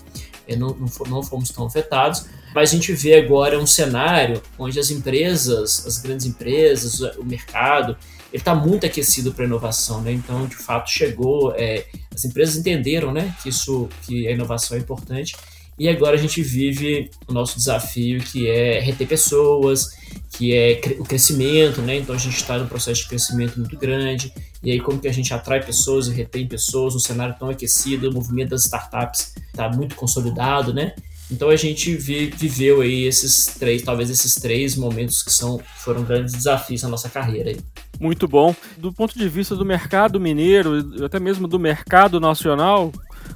é, 0.49 0.56
não, 0.56 0.70
não, 0.70 0.88
não 1.08 1.23
fomos 1.23 1.50
tão 1.50 1.66
afetados, 1.66 2.26
mas 2.54 2.70
a 2.70 2.73
gente 2.75 2.92
vê 2.92 3.14
agora 3.14 3.58
um 3.58 3.66
cenário 3.66 4.40
onde 4.58 4.78
as 4.78 4.90
empresas, 4.90 5.84
as 5.87 5.99
grandes 5.99 6.25
empresas, 6.25 7.00
o 7.18 7.25
mercado, 7.25 7.96
ele 8.32 8.40
está 8.40 8.54
muito 8.54 8.87
aquecido 8.87 9.32
para 9.32 9.44
inovação, 9.44 10.00
né? 10.00 10.12
Então, 10.12 10.46
de 10.46 10.56
fato, 10.56 10.90
chegou, 10.90 11.52
é, 11.56 11.84
as 12.14 12.25
empresas 12.25 12.56
entenderam, 12.56 13.12
né, 13.12 13.34
que 13.42 13.49
isso, 13.49 13.88
que 14.02 14.26
a 14.28 14.30
inovação 14.32 14.76
é 14.76 14.80
importante. 14.80 15.34
E 15.76 15.88
agora 15.88 16.14
a 16.14 16.18
gente 16.18 16.40
vive 16.42 17.11
o 17.26 17.32
nosso 17.32 17.56
desafio, 17.56 18.20
que 18.20 18.49
é 18.49 18.78
reter 18.78 19.08
pessoas, 19.08 19.96
que 20.30 20.54
é 20.54 20.80
o 21.00 21.04
crescimento, 21.04 21.82
né? 21.82 21.96
Então 21.96 22.14
a 22.14 22.18
gente 22.18 22.37
está 22.37 22.56
num 22.56 22.66
processo 22.68 23.02
de 23.02 23.08
crescimento 23.08 23.58
muito 23.58 23.76
grande. 23.76 24.32
E 24.62 24.70
aí 24.70 24.80
como 24.80 25.00
que 25.00 25.08
a 25.08 25.12
gente 25.12 25.34
atrai 25.34 25.61
pessoas 25.64 26.06
e 26.06 26.12
retém 26.12 26.46
pessoas, 26.46 26.94
um 26.94 27.00
cenário 27.00 27.34
tão 27.37 27.49
aquecido, 27.49 28.08
o 28.08 28.12
movimento 28.12 28.50
das 28.50 28.64
startups 28.64 29.34
está 29.50 29.68
muito 29.68 29.96
consolidado, 29.96 30.73
né? 30.73 30.94
Então 31.31 31.49
a 31.49 31.57
gente 31.57 31.95
vi, 31.97 32.26
viveu 32.26 32.81
aí 32.81 33.04
esses 33.04 33.47
três, 33.59 33.83
talvez 33.83 34.11
esses 34.11 34.35
três 34.35 34.76
momentos 34.76 35.23
que 35.23 35.33
são 35.33 35.61
foram 35.78 36.02
grandes 36.04 36.35
desafios 36.35 36.83
na 36.83 36.88
nossa 36.88 37.09
carreira. 37.09 37.50
Aí. 37.50 37.57
Muito 37.99 38.28
bom. 38.28 38.54
Do 38.76 38.93
ponto 38.93 39.19
de 39.19 39.28
vista 39.28 39.57
do 39.57 39.64
mercado 39.64 40.21
mineiro, 40.21 41.04
até 41.04 41.19
mesmo 41.19 41.49
do 41.49 41.59
mercado 41.59 42.21
nacional, 42.21 42.93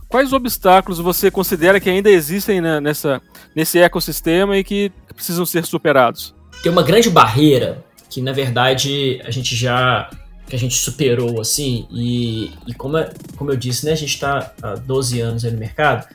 quais 0.09 0.33
obstáculos 0.33 0.99
você 0.99 1.31
considera 1.31 1.81
que 1.81 1.89
ainda 1.89 2.11
existem 2.11 2.61
nessa, 2.61 3.23
nesse 3.55 3.79
ecossistema 3.79 4.57
e 4.59 4.65
que 4.65 4.93
precisam 5.15 5.47
ser 5.47 5.65
superados? 5.65 6.35
Tem 6.63 6.71
uma 6.71 6.83
grande 6.83 7.09
barreira 7.09 7.85
que, 8.11 8.21
na 8.21 8.33
verdade, 8.33 9.21
a 9.25 9.31
gente 9.31 9.55
já 9.55 10.11
que 10.47 10.57
a 10.57 10.59
gente 10.59 10.77
superou, 10.77 11.43
assim, 11.43 11.87
e, 11.91 12.51
e 12.67 12.73
como, 12.73 12.97
é, 12.97 13.13
como 13.37 13.53
eu 13.53 13.57
disse, 13.57 13.85
né, 13.85 13.93
a 13.93 13.97
gente 13.97 14.15
está 14.15 14.51
há 14.63 14.77
12 14.77 15.21
anos 15.21 15.45
aí 15.45 15.51
no 15.51 15.59
mercado, 15.59 16.09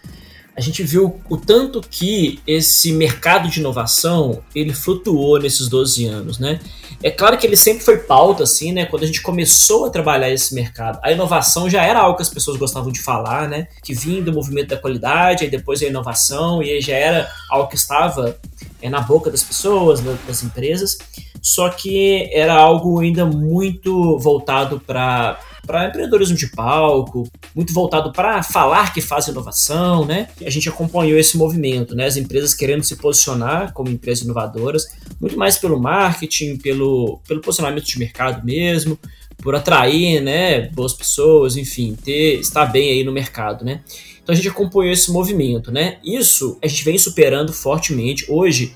a 0.55 0.61
gente 0.61 0.83
viu 0.83 1.19
o 1.29 1.35
tanto 1.35 1.81
que 1.81 2.39
esse 2.45 2.93
mercado 2.93 3.49
de 3.49 3.59
inovação 3.59 4.43
ele 4.53 4.73
flutuou 4.73 5.39
nesses 5.39 5.67
12 5.67 6.05
anos, 6.05 6.37
né? 6.37 6.59
É 7.01 7.09
claro 7.09 7.37
que 7.37 7.45
ele 7.45 7.57
sempre 7.57 7.83
foi 7.83 7.97
pauta, 7.97 8.43
assim, 8.43 8.71
né? 8.71 8.85
Quando 8.85 9.03
a 9.03 9.07
gente 9.07 9.21
começou 9.21 9.85
a 9.85 9.89
trabalhar 9.89 10.29
esse 10.29 10.53
mercado, 10.53 10.99
a 11.03 11.11
inovação 11.11 11.69
já 11.69 11.83
era 11.83 11.99
algo 11.99 12.15
que 12.15 12.21
as 12.21 12.29
pessoas 12.29 12.57
gostavam 12.57 12.91
de 12.91 13.01
falar, 13.01 13.49
né? 13.49 13.67
Que 13.83 13.93
vinha 13.93 14.21
do 14.21 14.31
movimento 14.31 14.69
da 14.69 14.77
qualidade, 14.77 15.43
aí 15.43 15.49
depois 15.49 15.81
a 15.81 15.87
inovação, 15.87 16.61
e 16.61 16.69
aí 16.69 16.81
já 16.81 16.95
era 16.95 17.29
algo 17.49 17.67
que 17.67 17.75
estava 17.75 18.37
é, 18.81 18.89
na 18.89 19.01
boca 19.01 19.31
das 19.31 19.43
pessoas, 19.43 20.01
das 20.01 20.43
empresas, 20.43 20.97
só 21.41 21.67
que 21.69 22.29
era 22.31 22.53
algo 22.53 23.01
ainda 23.01 23.25
muito 23.25 24.17
voltado 24.19 24.79
para 24.79 25.39
para 25.65 25.87
empreendedorismo 25.87 26.35
de 26.35 26.47
palco, 26.47 27.29
muito 27.55 27.73
voltado 27.73 28.11
para 28.11 28.43
falar 28.43 28.93
que 28.93 29.01
faz 29.01 29.27
inovação, 29.27 30.05
né? 30.05 30.27
A 30.45 30.49
gente 30.49 30.67
acompanhou 30.67 31.17
esse 31.17 31.37
movimento, 31.37 31.95
né? 31.95 32.05
As 32.05 32.17
empresas 32.17 32.53
querendo 32.53 32.83
se 32.83 32.95
posicionar 32.97 33.73
como 33.73 33.89
empresas 33.89 34.23
inovadoras, 34.23 34.87
muito 35.19 35.37
mais 35.37 35.57
pelo 35.57 35.79
marketing, 35.79 36.57
pelo, 36.57 37.19
pelo 37.27 37.41
posicionamento 37.41 37.85
de 37.85 37.97
mercado 37.97 38.45
mesmo, 38.45 38.99
por 39.37 39.55
atrair, 39.55 40.21
né, 40.21 40.69
boas 40.69 40.93
pessoas, 40.93 41.57
enfim, 41.57 41.97
ter 42.01 42.39
estar 42.39 42.65
bem 42.65 42.91
aí 42.91 43.03
no 43.03 43.11
mercado, 43.11 43.65
né? 43.65 43.81
Então 44.21 44.31
a 44.31 44.35
gente 44.35 44.47
acompanhou 44.47 44.91
esse 44.93 45.11
movimento, 45.11 45.71
né? 45.71 45.97
Isso 46.03 46.57
a 46.61 46.67
gente 46.67 46.83
vem 46.85 46.97
superando 46.97 47.51
fortemente. 47.51 48.25
Hoje 48.29 48.73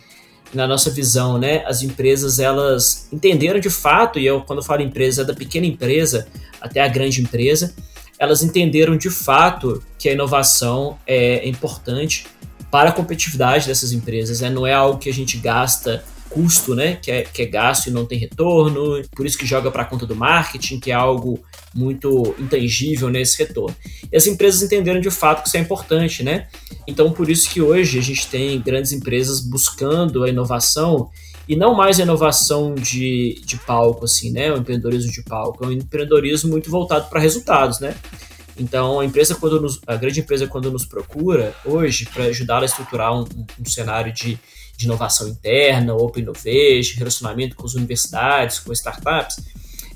na 0.53 0.67
nossa 0.67 0.89
visão, 0.89 1.37
né, 1.37 1.63
as 1.65 1.81
empresas 1.81 2.39
elas 2.39 3.07
entenderam 3.11 3.59
de 3.59 3.69
fato, 3.69 4.17
e 4.19 4.25
eu 4.25 4.41
quando 4.41 4.63
falo 4.63 4.81
empresa, 4.81 5.21
é 5.21 5.25
da 5.25 5.33
pequena 5.33 5.65
empresa 5.65 6.27
até 6.61 6.81
a 6.81 6.87
grande 6.87 7.21
empresa, 7.21 7.73
elas 8.19 8.41
entenderam 8.41 8.97
de 8.97 9.09
fato 9.09 9.83
que 9.97 10.09
a 10.09 10.13
inovação 10.13 10.97
é 11.05 11.47
importante 11.47 12.25
para 12.71 12.89
a 12.89 12.91
competitividade 12.91 13.67
dessas 13.67 13.91
empresas, 13.91 14.41
né? 14.41 14.49
não 14.49 14.65
é 14.65 14.73
algo 14.73 14.99
que 14.99 15.09
a 15.09 15.13
gente 15.13 15.37
gasta 15.37 16.03
custo, 16.29 16.75
né, 16.75 16.95
que 16.95 17.11
é, 17.11 17.23
que 17.23 17.41
é 17.41 17.45
gasto 17.45 17.87
e 17.87 17.91
não 17.91 18.05
tem 18.05 18.17
retorno, 18.17 19.01
por 19.15 19.25
isso 19.25 19.37
que 19.37 19.45
joga 19.45 19.71
para 19.71 19.83
a 19.83 19.85
conta 19.85 20.05
do 20.05 20.15
marketing, 20.15 20.79
que 20.79 20.91
é 20.91 20.93
algo 20.93 21.39
muito 21.73 22.35
intangível 22.39 23.09
nesse 23.09 23.37
retorno. 23.37 23.75
E 24.11 24.15
as 24.15 24.25
empresas 24.27 24.61
entenderam 24.61 24.99
de 24.99 25.11
fato 25.11 25.43
que 25.43 25.47
isso 25.47 25.57
é 25.57 25.59
importante, 25.59 26.23
né? 26.23 26.47
Então, 26.87 27.11
por 27.11 27.29
isso 27.29 27.49
que 27.49 27.61
hoje 27.61 27.99
a 27.99 28.01
gente 28.01 28.27
tem 28.27 28.59
grandes 28.61 28.91
empresas 28.91 29.39
buscando 29.39 30.23
a 30.23 30.29
inovação 30.29 31.09
e 31.47 31.55
não 31.55 31.75
mais 31.75 31.99
a 31.99 32.03
inovação 32.03 32.75
de, 32.75 33.41
de 33.45 33.57
palco, 33.57 34.05
assim, 34.05 34.31
né? 34.31 34.51
O 34.51 34.57
empreendedorismo 34.57 35.11
de 35.11 35.23
palco, 35.23 35.63
é 35.63 35.67
um 35.67 35.71
empreendedorismo 35.71 36.49
muito 36.49 36.69
voltado 36.69 37.09
para 37.09 37.19
resultados, 37.19 37.79
né? 37.79 37.95
Então, 38.59 38.99
a 38.99 39.05
empresa, 39.05 39.35
quando 39.35 39.61
nos, 39.61 39.79
a 39.85 39.95
grande 39.95 40.19
empresa, 40.19 40.47
quando 40.47 40.71
nos 40.71 40.85
procura 40.85 41.55
hoje 41.63 42.05
para 42.11 42.25
ajudá-la 42.25 42.63
a 42.63 42.65
estruturar 42.65 43.13
um, 43.13 43.25
um 43.59 43.65
cenário 43.65 44.11
de, 44.11 44.37
de 44.77 44.85
inovação 44.85 45.27
interna, 45.27 45.95
open 45.95 46.21
innovation, 46.21 46.99
relacionamento 46.99 47.55
com 47.55 47.65
as 47.65 47.73
universidades, 47.73 48.59
com 48.59 48.71
startups, 48.71 49.39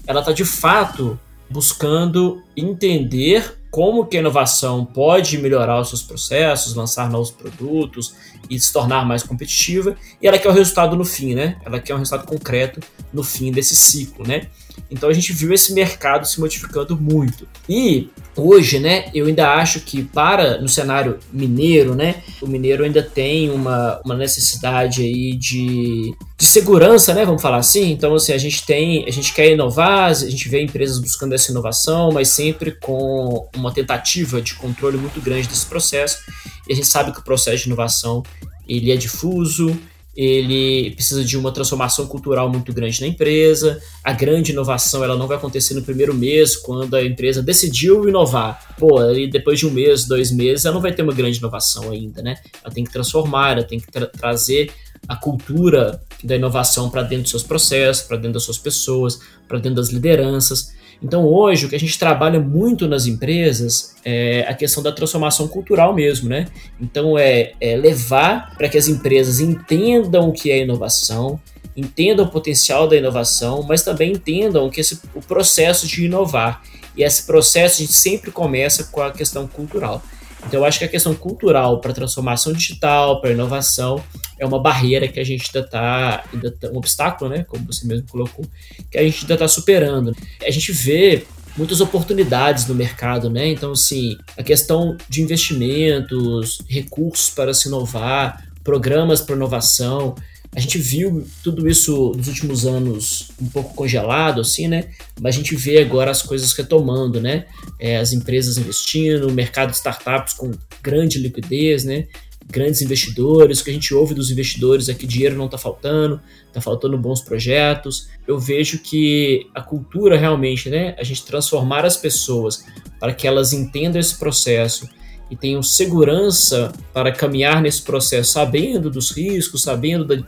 ela 0.07 0.21
está 0.21 0.31
de 0.31 0.43
fato 0.43 1.19
buscando 1.49 2.41
entender 2.57 3.59
como 3.69 4.05
que 4.05 4.17
a 4.17 4.19
inovação 4.19 4.83
pode 4.83 5.37
melhorar 5.37 5.79
os 5.79 5.89
seus 5.89 6.01
processos, 6.01 6.75
lançar 6.75 7.09
novos 7.09 7.31
produtos 7.31 8.13
e 8.49 8.59
se 8.59 8.73
tornar 8.73 9.05
mais 9.05 9.23
competitiva, 9.23 9.95
e 10.21 10.27
ela 10.27 10.37
quer 10.37 10.49
o 10.49 10.51
resultado 10.51 10.95
no 10.95 11.05
fim, 11.05 11.33
né? 11.33 11.57
Ela 11.63 11.79
quer 11.79 11.93
um 11.93 11.97
resultado 11.97 12.27
concreto 12.27 12.81
no 13.13 13.23
fim 13.23 13.49
desse 13.51 13.75
ciclo, 13.75 14.27
né? 14.27 14.47
Então 14.89 15.09
a 15.09 15.13
gente 15.13 15.31
viu 15.31 15.53
esse 15.53 15.73
mercado 15.73 16.27
se 16.27 16.39
modificando 16.39 16.99
muito. 16.99 17.47
E 17.69 18.09
hoje, 18.47 18.79
né, 18.79 19.09
eu 19.13 19.27
ainda 19.27 19.53
acho 19.53 19.81
que 19.81 20.03
para 20.03 20.59
no 20.59 20.67
cenário 20.67 21.19
mineiro, 21.31 21.95
né, 21.95 22.15
o 22.41 22.47
mineiro 22.47 22.83
ainda 22.83 23.01
tem 23.01 23.49
uma, 23.49 24.01
uma 24.03 24.15
necessidade 24.15 25.01
aí 25.01 25.33
de, 25.35 26.13
de 26.37 26.45
segurança, 26.45 27.13
né, 27.13 27.25
vamos 27.25 27.41
falar 27.41 27.57
assim. 27.57 27.91
Então 27.91 28.13
assim, 28.15 28.33
a 28.33 28.37
gente 28.37 28.65
tem, 28.65 29.05
a 29.07 29.11
gente 29.11 29.33
quer 29.33 29.51
inovar, 29.51 30.09
a 30.09 30.13
gente 30.13 30.49
vê 30.49 30.61
empresas 30.61 30.99
buscando 30.99 31.33
essa 31.33 31.51
inovação, 31.51 32.11
mas 32.11 32.29
sempre 32.29 32.71
com 32.71 33.47
uma 33.55 33.73
tentativa 33.73 34.41
de 34.41 34.55
controle 34.55 34.97
muito 34.97 35.21
grande 35.21 35.47
desse 35.47 35.65
processo. 35.65 36.19
E 36.67 36.73
a 36.73 36.75
gente 36.75 36.87
sabe 36.87 37.11
que 37.11 37.19
o 37.19 37.23
processo 37.23 37.63
de 37.63 37.67
inovação 37.67 38.23
ele 38.67 38.91
é 38.91 38.95
difuso, 38.95 39.77
ele 40.15 40.91
precisa 40.91 41.23
de 41.23 41.37
uma 41.37 41.51
transformação 41.51 42.05
cultural 42.05 42.49
muito 42.49 42.73
grande 42.73 42.99
na 42.99 43.07
empresa. 43.07 43.81
A 44.03 44.11
grande 44.11 44.51
inovação 44.51 45.03
ela 45.03 45.15
não 45.15 45.27
vai 45.27 45.37
acontecer 45.37 45.73
no 45.73 45.81
primeiro 45.81 46.13
mês, 46.13 46.55
quando 46.55 46.95
a 46.95 47.03
empresa 47.03 47.41
decidiu 47.41 48.07
inovar. 48.07 48.75
Pô, 48.77 49.01
e 49.11 49.29
depois 49.29 49.59
de 49.59 49.67
um 49.67 49.71
mês, 49.71 50.05
dois 50.05 50.31
meses, 50.31 50.65
ela 50.65 50.75
não 50.75 50.81
vai 50.81 50.93
ter 50.93 51.01
uma 51.01 51.13
grande 51.13 51.37
inovação 51.37 51.91
ainda, 51.91 52.21
né? 52.21 52.35
Ela 52.63 52.73
tem 52.73 52.83
que 52.83 52.91
transformar, 52.91 53.53
ela 53.53 53.63
tem 53.63 53.79
que 53.79 53.89
tra 53.89 54.07
trazer 54.07 54.71
a 55.07 55.15
cultura 55.15 56.01
da 56.23 56.35
inovação 56.35 56.89
para 56.89 57.01
dentro 57.03 57.23
dos 57.23 57.31
seus 57.31 57.43
processos, 57.43 58.03
para 58.03 58.17
dentro 58.17 58.33
das 58.33 58.43
suas 58.43 58.57
pessoas, 58.57 59.19
para 59.47 59.59
dentro 59.59 59.77
das 59.77 59.89
lideranças. 59.89 60.73
Então 61.01 61.25
hoje 61.25 61.65
o 61.65 61.69
que 61.69 61.75
a 61.75 61.79
gente 61.79 61.97
trabalha 61.97 62.39
muito 62.39 62.87
nas 62.87 63.07
empresas 63.07 63.95
é 64.05 64.45
a 64.47 64.53
questão 64.53 64.83
da 64.83 64.91
transformação 64.91 65.47
cultural 65.47 65.93
mesmo, 65.93 66.29
né? 66.29 66.47
Então 66.79 67.17
é, 67.17 67.53
é 67.59 67.75
levar 67.75 68.55
para 68.55 68.69
que 68.69 68.77
as 68.77 68.87
empresas 68.87 69.39
entendam 69.39 70.29
o 70.29 70.31
que 70.31 70.51
é 70.51 70.59
inovação, 70.59 71.39
entendam 71.75 72.25
o 72.25 72.29
potencial 72.29 72.87
da 72.87 72.95
inovação, 72.95 73.63
mas 73.63 73.83
também 73.83 74.11
entendam 74.11 74.69
que 74.69 74.81
esse, 74.81 74.99
o 75.15 75.21
processo 75.21 75.87
de 75.87 76.05
inovar. 76.05 76.61
E 76.95 77.03
esse 77.03 77.25
processo 77.25 77.75
a 77.75 77.85
gente 77.85 77.93
sempre 77.93 78.31
começa 78.31 78.83
com 78.85 79.01
a 79.01 79.11
questão 79.11 79.47
cultural. 79.47 80.03
Então, 80.45 80.59
eu 80.59 80.65
acho 80.65 80.79
que 80.79 80.85
a 80.85 80.87
questão 80.87 81.13
cultural 81.13 81.79
para 81.79 81.93
transformação 81.93 82.51
digital, 82.51 83.21
para 83.21 83.31
inovação, 83.31 84.03
é 84.41 84.45
uma 84.45 84.59
barreira 84.59 85.07
que 85.07 85.19
a 85.19 85.23
gente 85.23 85.45
ainda 85.53 85.67
está, 85.67 86.25
tá, 86.59 86.69
um 86.71 86.77
obstáculo, 86.77 87.29
né, 87.29 87.45
como 87.47 87.63
você 87.63 87.85
mesmo 87.85 88.07
colocou, 88.07 88.43
que 88.89 88.97
a 88.97 89.03
gente 89.03 89.21
ainda 89.21 89.35
está 89.35 89.47
superando. 89.47 90.15
A 90.43 90.49
gente 90.49 90.71
vê 90.71 91.23
muitas 91.55 91.79
oportunidades 91.79 92.65
no 92.65 92.73
mercado, 92.73 93.29
né? 93.29 93.47
Então, 93.49 93.73
assim, 93.73 94.17
a 94.35 94.41
questão 94.41 94.97
de 95.07 95.21
investimentos, 95.21 96.59
recursos 96.67 97.29
para 97.29 97.53
se 97.53 97.67
inovar, 97.67 98.43
programas 98.63 99.21
para 99.21 99.35
inovação, 99.35 100.15
a 100.55 100.59
gente 100.59 100.79
viu 100.79 101.25
tudo 101.43 101.69
isso 101.69 102.11
nos 102.17 102.27
últimos 102.27 102.65
anos 102.65 103.31
um 103.39 103.47
pouco 103.47 103.75
congelado, 103.75 104.41
assim, 104.41 104.67
né? 104.67 104.89
Mas 105.19 105.35
a 105.35 105.37
gente 105.37 105.55
vê 105.55 105.79
agora 105.79 106.09
as 106.09 106.23
coisas 106.23 106.51
retomando, 106.53 107.21
né? 107.21 107.45
É, 107.79 107.97
as 107.97 108.11
empresas 108.11 108.57
investindo, 108.57 109.27
o 109.27 109.31
mercado 109.31 109.69
de 109.69 109.77
startups 109.77 110.33
com 110.33 110.51
grande 110.81 111.19
liquidez, 111.19 111.85
né? 111.85 112.07
Grandes 112.51 112.81
investidores, 112.81 113.61
o 113.61 113.63
que 113.63 113.69
a 113.69 113.73
gente 113.73 113.93
ouve 113.93 114.13
dos 114.13 114.29
investidores 114.29 114.89
é 114.89 114.93
que 114.93 115.07
dinheiro 115.07 115.37
não 115.37 115.45
está 115.45 115.57
faltando, 115.57 116.19
está 116.47 116.59
faltando 116.59 116.97
bons 116.97 117.21
projetos. 117.21 118.09
Eu 118.27 118.37
vejo 118.37 118.79
que 118.79 119.47
a 119.55 119.61
cultura 119.61 120.17
realmente, 120.17 120.69
né? 120.69 120.93
A 120.99 121.03
gente 121.03 121.25
transformar 121.25 121.85
as 121.85 121.95
pessoas 121.95 122.65
para 122.99 123.13
que 123.13 123.25
elas 123.25 123.53
entendam 123.53 123.99
esse 123.99 124.19
processo 124.19 124.89
e 125.29 125.35
tenham 125.35 125.63
segurança 125.63 126.73
para 126.93 127.09
caminhar 127.13 127.61
nesse 127.61 127.83
processo, 127.83 128.33
sabendo 128.33 128.89
dos 128.89 129.11
riscos, 129.11 129.63
sabendo 129.63 130.03
da, 130.03 130.21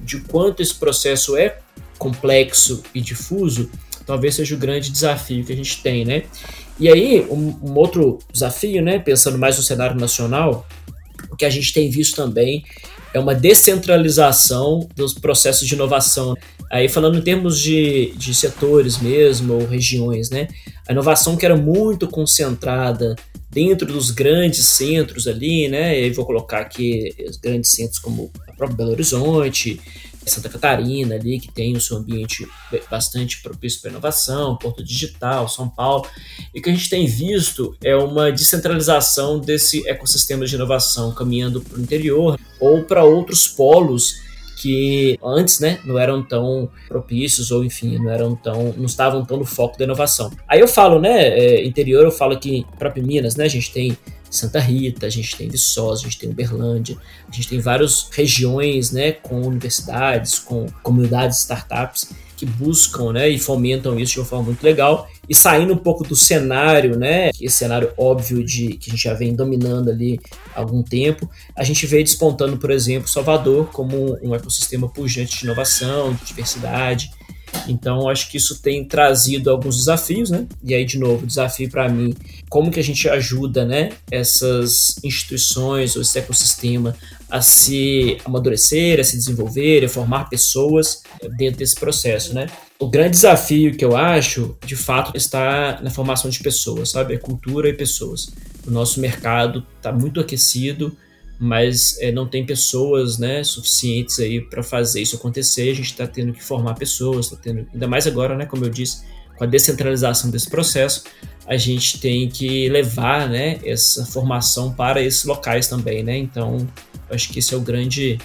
de 0.00 0.18
quanto 0.22 0.60
esse 0.60 0.74
processo 0.74 1.36
é 1.36 1.60
complexo 1.96 2.82
e 2.92 3.00
difuso, 3.00 3.70
talvez 4.04 4.34
seja 4.34 4.54
o 4.56 4.58
grande 4.58 4.90
desafio 4.90 5.44
que 5.44 5.52
a 5.52 5.56
gente 5.56 5.80
tem, 5.80 6.04
né? 6.04 6.24
E 6.80 6.88
aí, 6.88 7.26
um, 7.30 7.56
um 7.62 7.74
outro 7.74 8.18
desafio, 8.32 8.82
né, 8.82 8.98
pensando 8.98 9.36
mais 9.38 9.56
no 9.56 9.62
cenário 9.62 9.96
nacional, 9.96 10.66
que 11.38 11.44
a 11.44 11.50
gente 11.50 11.72
tem 11.72 11.88
visto 11.88 12.16
também 12.16 12.64
é 13.14 13.18
uma 13.18 13.34
descentralização 13.34 14.86
dos 14.94 15.14
processos 15.14 15.66
de 15.66 15.74
inovação. 15.74 16.34
Aí 16.70 16.88
falando 16.88 17.18
em 17.18 17.22
termos 17.22 17.58
de, 17.58 18.12
de 18.16 18.34
setores 18.34 18.98
mesmo, 18.98 19.54
ou 19.54 19.66
regiões, 19.66 20.28
né? 20.28 20.48
A 20.86 20.92
inovação 20.92 21.36
que 21.36 21.46
era 21.46 21.56
muito 21.56 22.06
concentrada 22.06 23.16
dentro 23.50 23.86
dos 23.86 24.10
grandes 24.10 24.64
centros 24.66 25.26
ali, 25.26 25.68
né? 25.68 25.98
E 25.98 26.10
vou 26.10 26.26
colocar 26.26 26.60
aqui 26.60 27.14
os 27.26 27.38
grandes 27.38 27.70
centros 27.70 27.98
como 27.98 28.30
a 28.46 28.52
própria 28.52 28.76
Belo 28.76 28.90
Horizonte, 28.90 29.80
Santa 30.28 30.48
Catarina 30.48 31.14
ali, 31.14 31.40
que 31.40 31.50
tem 31.50 31.76
o 31.76 31.80
seu 31.80 31.96
ambiente 31.96 32.46
bastante 32.90 33.42
propício 33.42 33.80
para 33.80 33.90
inovação, 33.90 34.56
Porto 34.56 34.84
Digital, 34.84 35.48
São 35.48 35.68
Paulo, 35.68 36.06
e 36.54 36.60
o 36.60 36.62
que 36.62 36.70
a 36.70 36.74
gente 36.74 36.88
tem 36.88 37.06
visto 37.06 37.76
é 37.82 37.96
uma 37.96 38.30
descentralização 38.30 39.38
desse 39.38 39.86
ecossistema 39.88 40.46
de 40.46 40.54
inovação 40.54 41.12
caminhando 41.12 41.60
para 41.60 41.78
o 41.78 41.82
interior 41.82 42.38
ou 42.60 42.84
para 42.84 43.04
outros 43.04 43.48
polos 43.48 44.27
que 44.60 45.18
antes, 45.22 45.60
né, 45.60 45.78
não 45.84 45.98
eram 45.98 46.22
tão 46.22 46.68
propícios 46.88 47.50
ou 47.50 47.64
enfim, 47.64 47.98
não 47.98 48.10
eram 48.10 48.34
tão, 48.34 48.74
não 48.76 48.86
estavam 48.86 49.24
tão 49.24 49.36
no 49.36 49.44
foco 49.44 49.78
da 49.78 49.84
inovação. 49.84 50.30
Aí 50.48 50.60
eu 50.60 50.66
falo, 50.66 51.00
né, 51.00 51.28
é, 51.28 51.64
interior, 51.64 52.04
eu 52.04 52.10
falo 52.10 52.38
que 52.38 52.66
próprio 52.78 53.04
Minas, 53.04 53.36
né, 53.36 53.44
a 53.44 53.48
gente 53.48 53.72
tem 53.72 53.96
Santa 54.28 54.58
Rita, 54.58 55.06
a 55.06 55.10
gente 55.10 55.36
tem 55.36 55.48
Viçosa, 55.48 56.02
a 56.02 56.04
gente 56.04 56.18
tem 56.18 56.30
Uberlândia, 56.30 56.96
a 57.30 57.34
gente 57.34 57.48
tem 57.48 57.60
várias 57.60 58.08
regiões, 58.12 58.90
né, 58.90 59.12
com 59.12 59.40
universidades, 59.42 60.38
com 60.38 60.66
comunidades 60.82 61.38
startups 61.38 62.10
que 62.38 62.46
buscam, 62.46 63.12
né, 63.12 63.28
e 63.28 63.38
fomentam 63.38 63.98
isso 63.98 64.12
de 64.12 64.20
uma 64.20 64.26
forma 64.26 64.46
muito 64.46 64.62
legal 64.62 65.08
e 65.28 65.34
saindo 65.34 65.74
um 65.74 65.76
pouco 65.78 66.04
do 66.04 66.14
cenário, 66.14 66.96
né, 66.96 67.30
esse 67.40 67.56
cenário 67.56 67.90
óbvio 67.96 68.44
de 68.44 68.74
que 68.74 68.90
a 68.90 68.92
gente 68.92 69.02
já 69.02 69.14
vem 69.14 69.34
dominando 69.34 69.90
ali 69.90 70.20
há 70.54 70.60
algum 70.60 70.82
tempo, 70.82 71.28
a 71.54 71.64
gente 71.64 71.86
veio 71.86 72.04
despontando, 72.04 72.56
por 72.56 72.70
exemplo, 72.70 73.08
Salvador 73.08 73.66
como 73.72 74.16
um 74.22 74.34
ecossistema 74.34 74.88
pujante 74.88 75.38
de 75.38 75.44
inovação, 75.44 76.14
de 76.14 76.24
diversidade. 76.24 77.10
Então, 77.66 78.08
acho 78.08 78.30
que 78.30 78.36
isso 78.36 78.60
tem 78.60 78.84
trazido 78.84 79.50
alguns 79.50 79.76
desafios, 79.76 80.30
né? 80.30 80.46
E 80.64 80.74
aí, 80.74 80.84
de 80.84 80.98
novo, 80.98 81.26
desafio 81.26 81.70
para 81.70 81.88
mim, 81.88 82.14
como 82.48 82.70
que 82.70 82.80
a 82.80 82.84
gente 82.84 83.08
ajuda, 83.08 83.64
né, 83.64 83.90
essas 84.10 84.98
instituições 85.04 85.96
ou 85.96 86.02
esse 86.02 86.18
ecossistema 86.18 86.96
a 87.30 87.42
se 87.42 88.18
amadurecer, 88.24 88.98
a 88.98 89.04
se 89.04 89.16
desenvolver, 89.16 89.84
a 89.84 89.88
formar 89.88 90.30
pessoas 90.30 91.02
dentro 91.36 91.58
desse 91.58 91.74
processo, 91.74 92.32
né? 92.32 92.46
O 92.78 92.88
grande 92.88 93.10
desafio 93.10 93.76
que 93.76 93.84
eu 93.84 93.96
acho, 93.96 94.56
de 94.64 94.76
fato, 94.76 95.16
está 95.16 95.80
na 95.82 95.90
formação 95.90 96.30
de 96.30 96.38
pessoas, 96.38 96.90
sabe? 96.90 97.14
É 97.14 97.18
cultura 97.18 97.68
e 97.68 97.72
pessoas. 97.74 98.30
O 98.66 98.70
nosso 98.70 99.00
mercado 99.00 99.66
está 99.76 99.92
muito 99.92 100.20
aquecido, 100.20 100.96
mas 101.38 101.96
é, 102.00 102.10
não 102.10 102.26
tem 102.26 102.44
pessoas 102.44 103.18
né, 103.18 103.44
suficientes 103.44 104.18
aí 104.18 104.40
para 104.40 104.62
fazer 104.62 105.00
isso 105.00 105.16
acontecer. 105.16 105.70
A 105.70 105.74
gente 105.74 105.86
está 105.92 106.06
tendo 106.06 106.32
que 106.32 106.42
formar 106.42 106.74
pessoas, 106.74 107.30
tá 107.30 107.36
tendo, 107.40 107.66
ainda 107.72 107.86
mais 107.86 108.06
agora, 108.06 108.36
né, 108.36 108.44
como 108.44 108.64
eu 108.64 108.70
disse, 108.70 109.04
com 109.36 109.44
a 109.44 109.46
descentralização 109.46 110.30
desse 110.30 110.50
processo, 110.50 111.04
a 111.46 111.56
gente 111.56 112.00
tem 112.00 112.28
que 112.28 112.68
levar 112.68 113.28
né, 113.28 113.60
essa 113.64 114.04
formação 114.04 114.74
para 114.74 115.00
esses 115.00 115.24
locais 115.24 115.68
também. 115.68 116.02
Né? 116.02 116.18
Então, 116.18 116.66
acho 117.08 117.30
que 117.30 117.38
esse 117.38 117.54
é 117.54 117.56
o 117.56 117.60
grande 117.60 118.18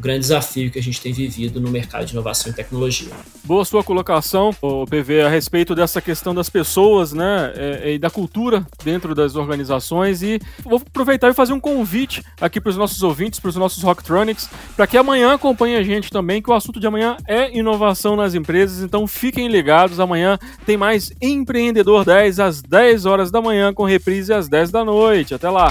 o 0.00 0.02
grande 0.02 0.20
desafio 0.20 0.70
que 0.70 0.78
a 0.78 0.82
gente 0.82 0.98
tem 0.98 1.12
vivido 1.12 1.60
no 1.60 1.70
mercado 1.70 2.06
de 2.06 2.12
inovação 2.12 2.50
e 2.50 2.54
tecnologia. 2.54 3.10
Boa 3.44 3.66
sua 3.66 3.84
colocação, 3.84 4.50
PV, 4.88 5.22
a 5.22 5.28
respeito 5.28 5.74
dessa 5.74 6.00
questão 6.00 6.34
das 6.34 6.48
pessoas, 6.48 7.12
né, 7.12 7.52
é, 7.54 7.92
e 7.92 7.98
da 7.98 8.08
cultura 8.08 8.66
dentro 8.82 9.14
das 9.14 9.36
organizações. 9.36 10.22
E 10.22 10.40
vou 10.64 10.78
aproveitar 10.78 11.28
e 11.28 11.34
fazer 11.34 11.52
um 11.52 11.60
convite 11.60 12.22
aqui 12.40 12.60
para 12.60 12.70
os 12.70 12.78
nossos 12.78 13.02
ouvintes, 13.02 13.38
para 13.38 13.50
os 13.50 13.56
nossos 13.56 13.82
Rocktronics, 13.82 14.48
para 14.74 14.86
que 14.86 14.96
amanhã 14.96 15.34
acompanhem 15.34 15.76
a 15.76 15.82
gente 15.82 16.10
também, 16.10 16.40
que 16.40 16.50
o 16.50 16.54
assunto 16.54 16.80
de 16.80 16.86
amanhã 16.86 17.18
é 17.28 17.54
inovação 17.54 18.16
nas 18.16 18.34
empresas. 18.34 18.82
Então 18.82 19.06
fiquem 19.06 19.48
ligados, 19.48 20.00
amanhã 20.00 20.38
tem 20.64 20.78
mais 20.78 21.12
Empreendedor 21.20 22.06
10 22.06 22.40
às 22.40 22.62
10 22.62 23.04
horas 23.04 23.30
da 23.30 23.42
manhã, 23.42 23.74
com 23.74 23.84
reprise 23.84 24.32
às 24.32 24.48
10 24.48 24.70
da 24.70 24.82
noite. 24.82 25.34
Até 25.34 25.50
lá! 25.50 25.70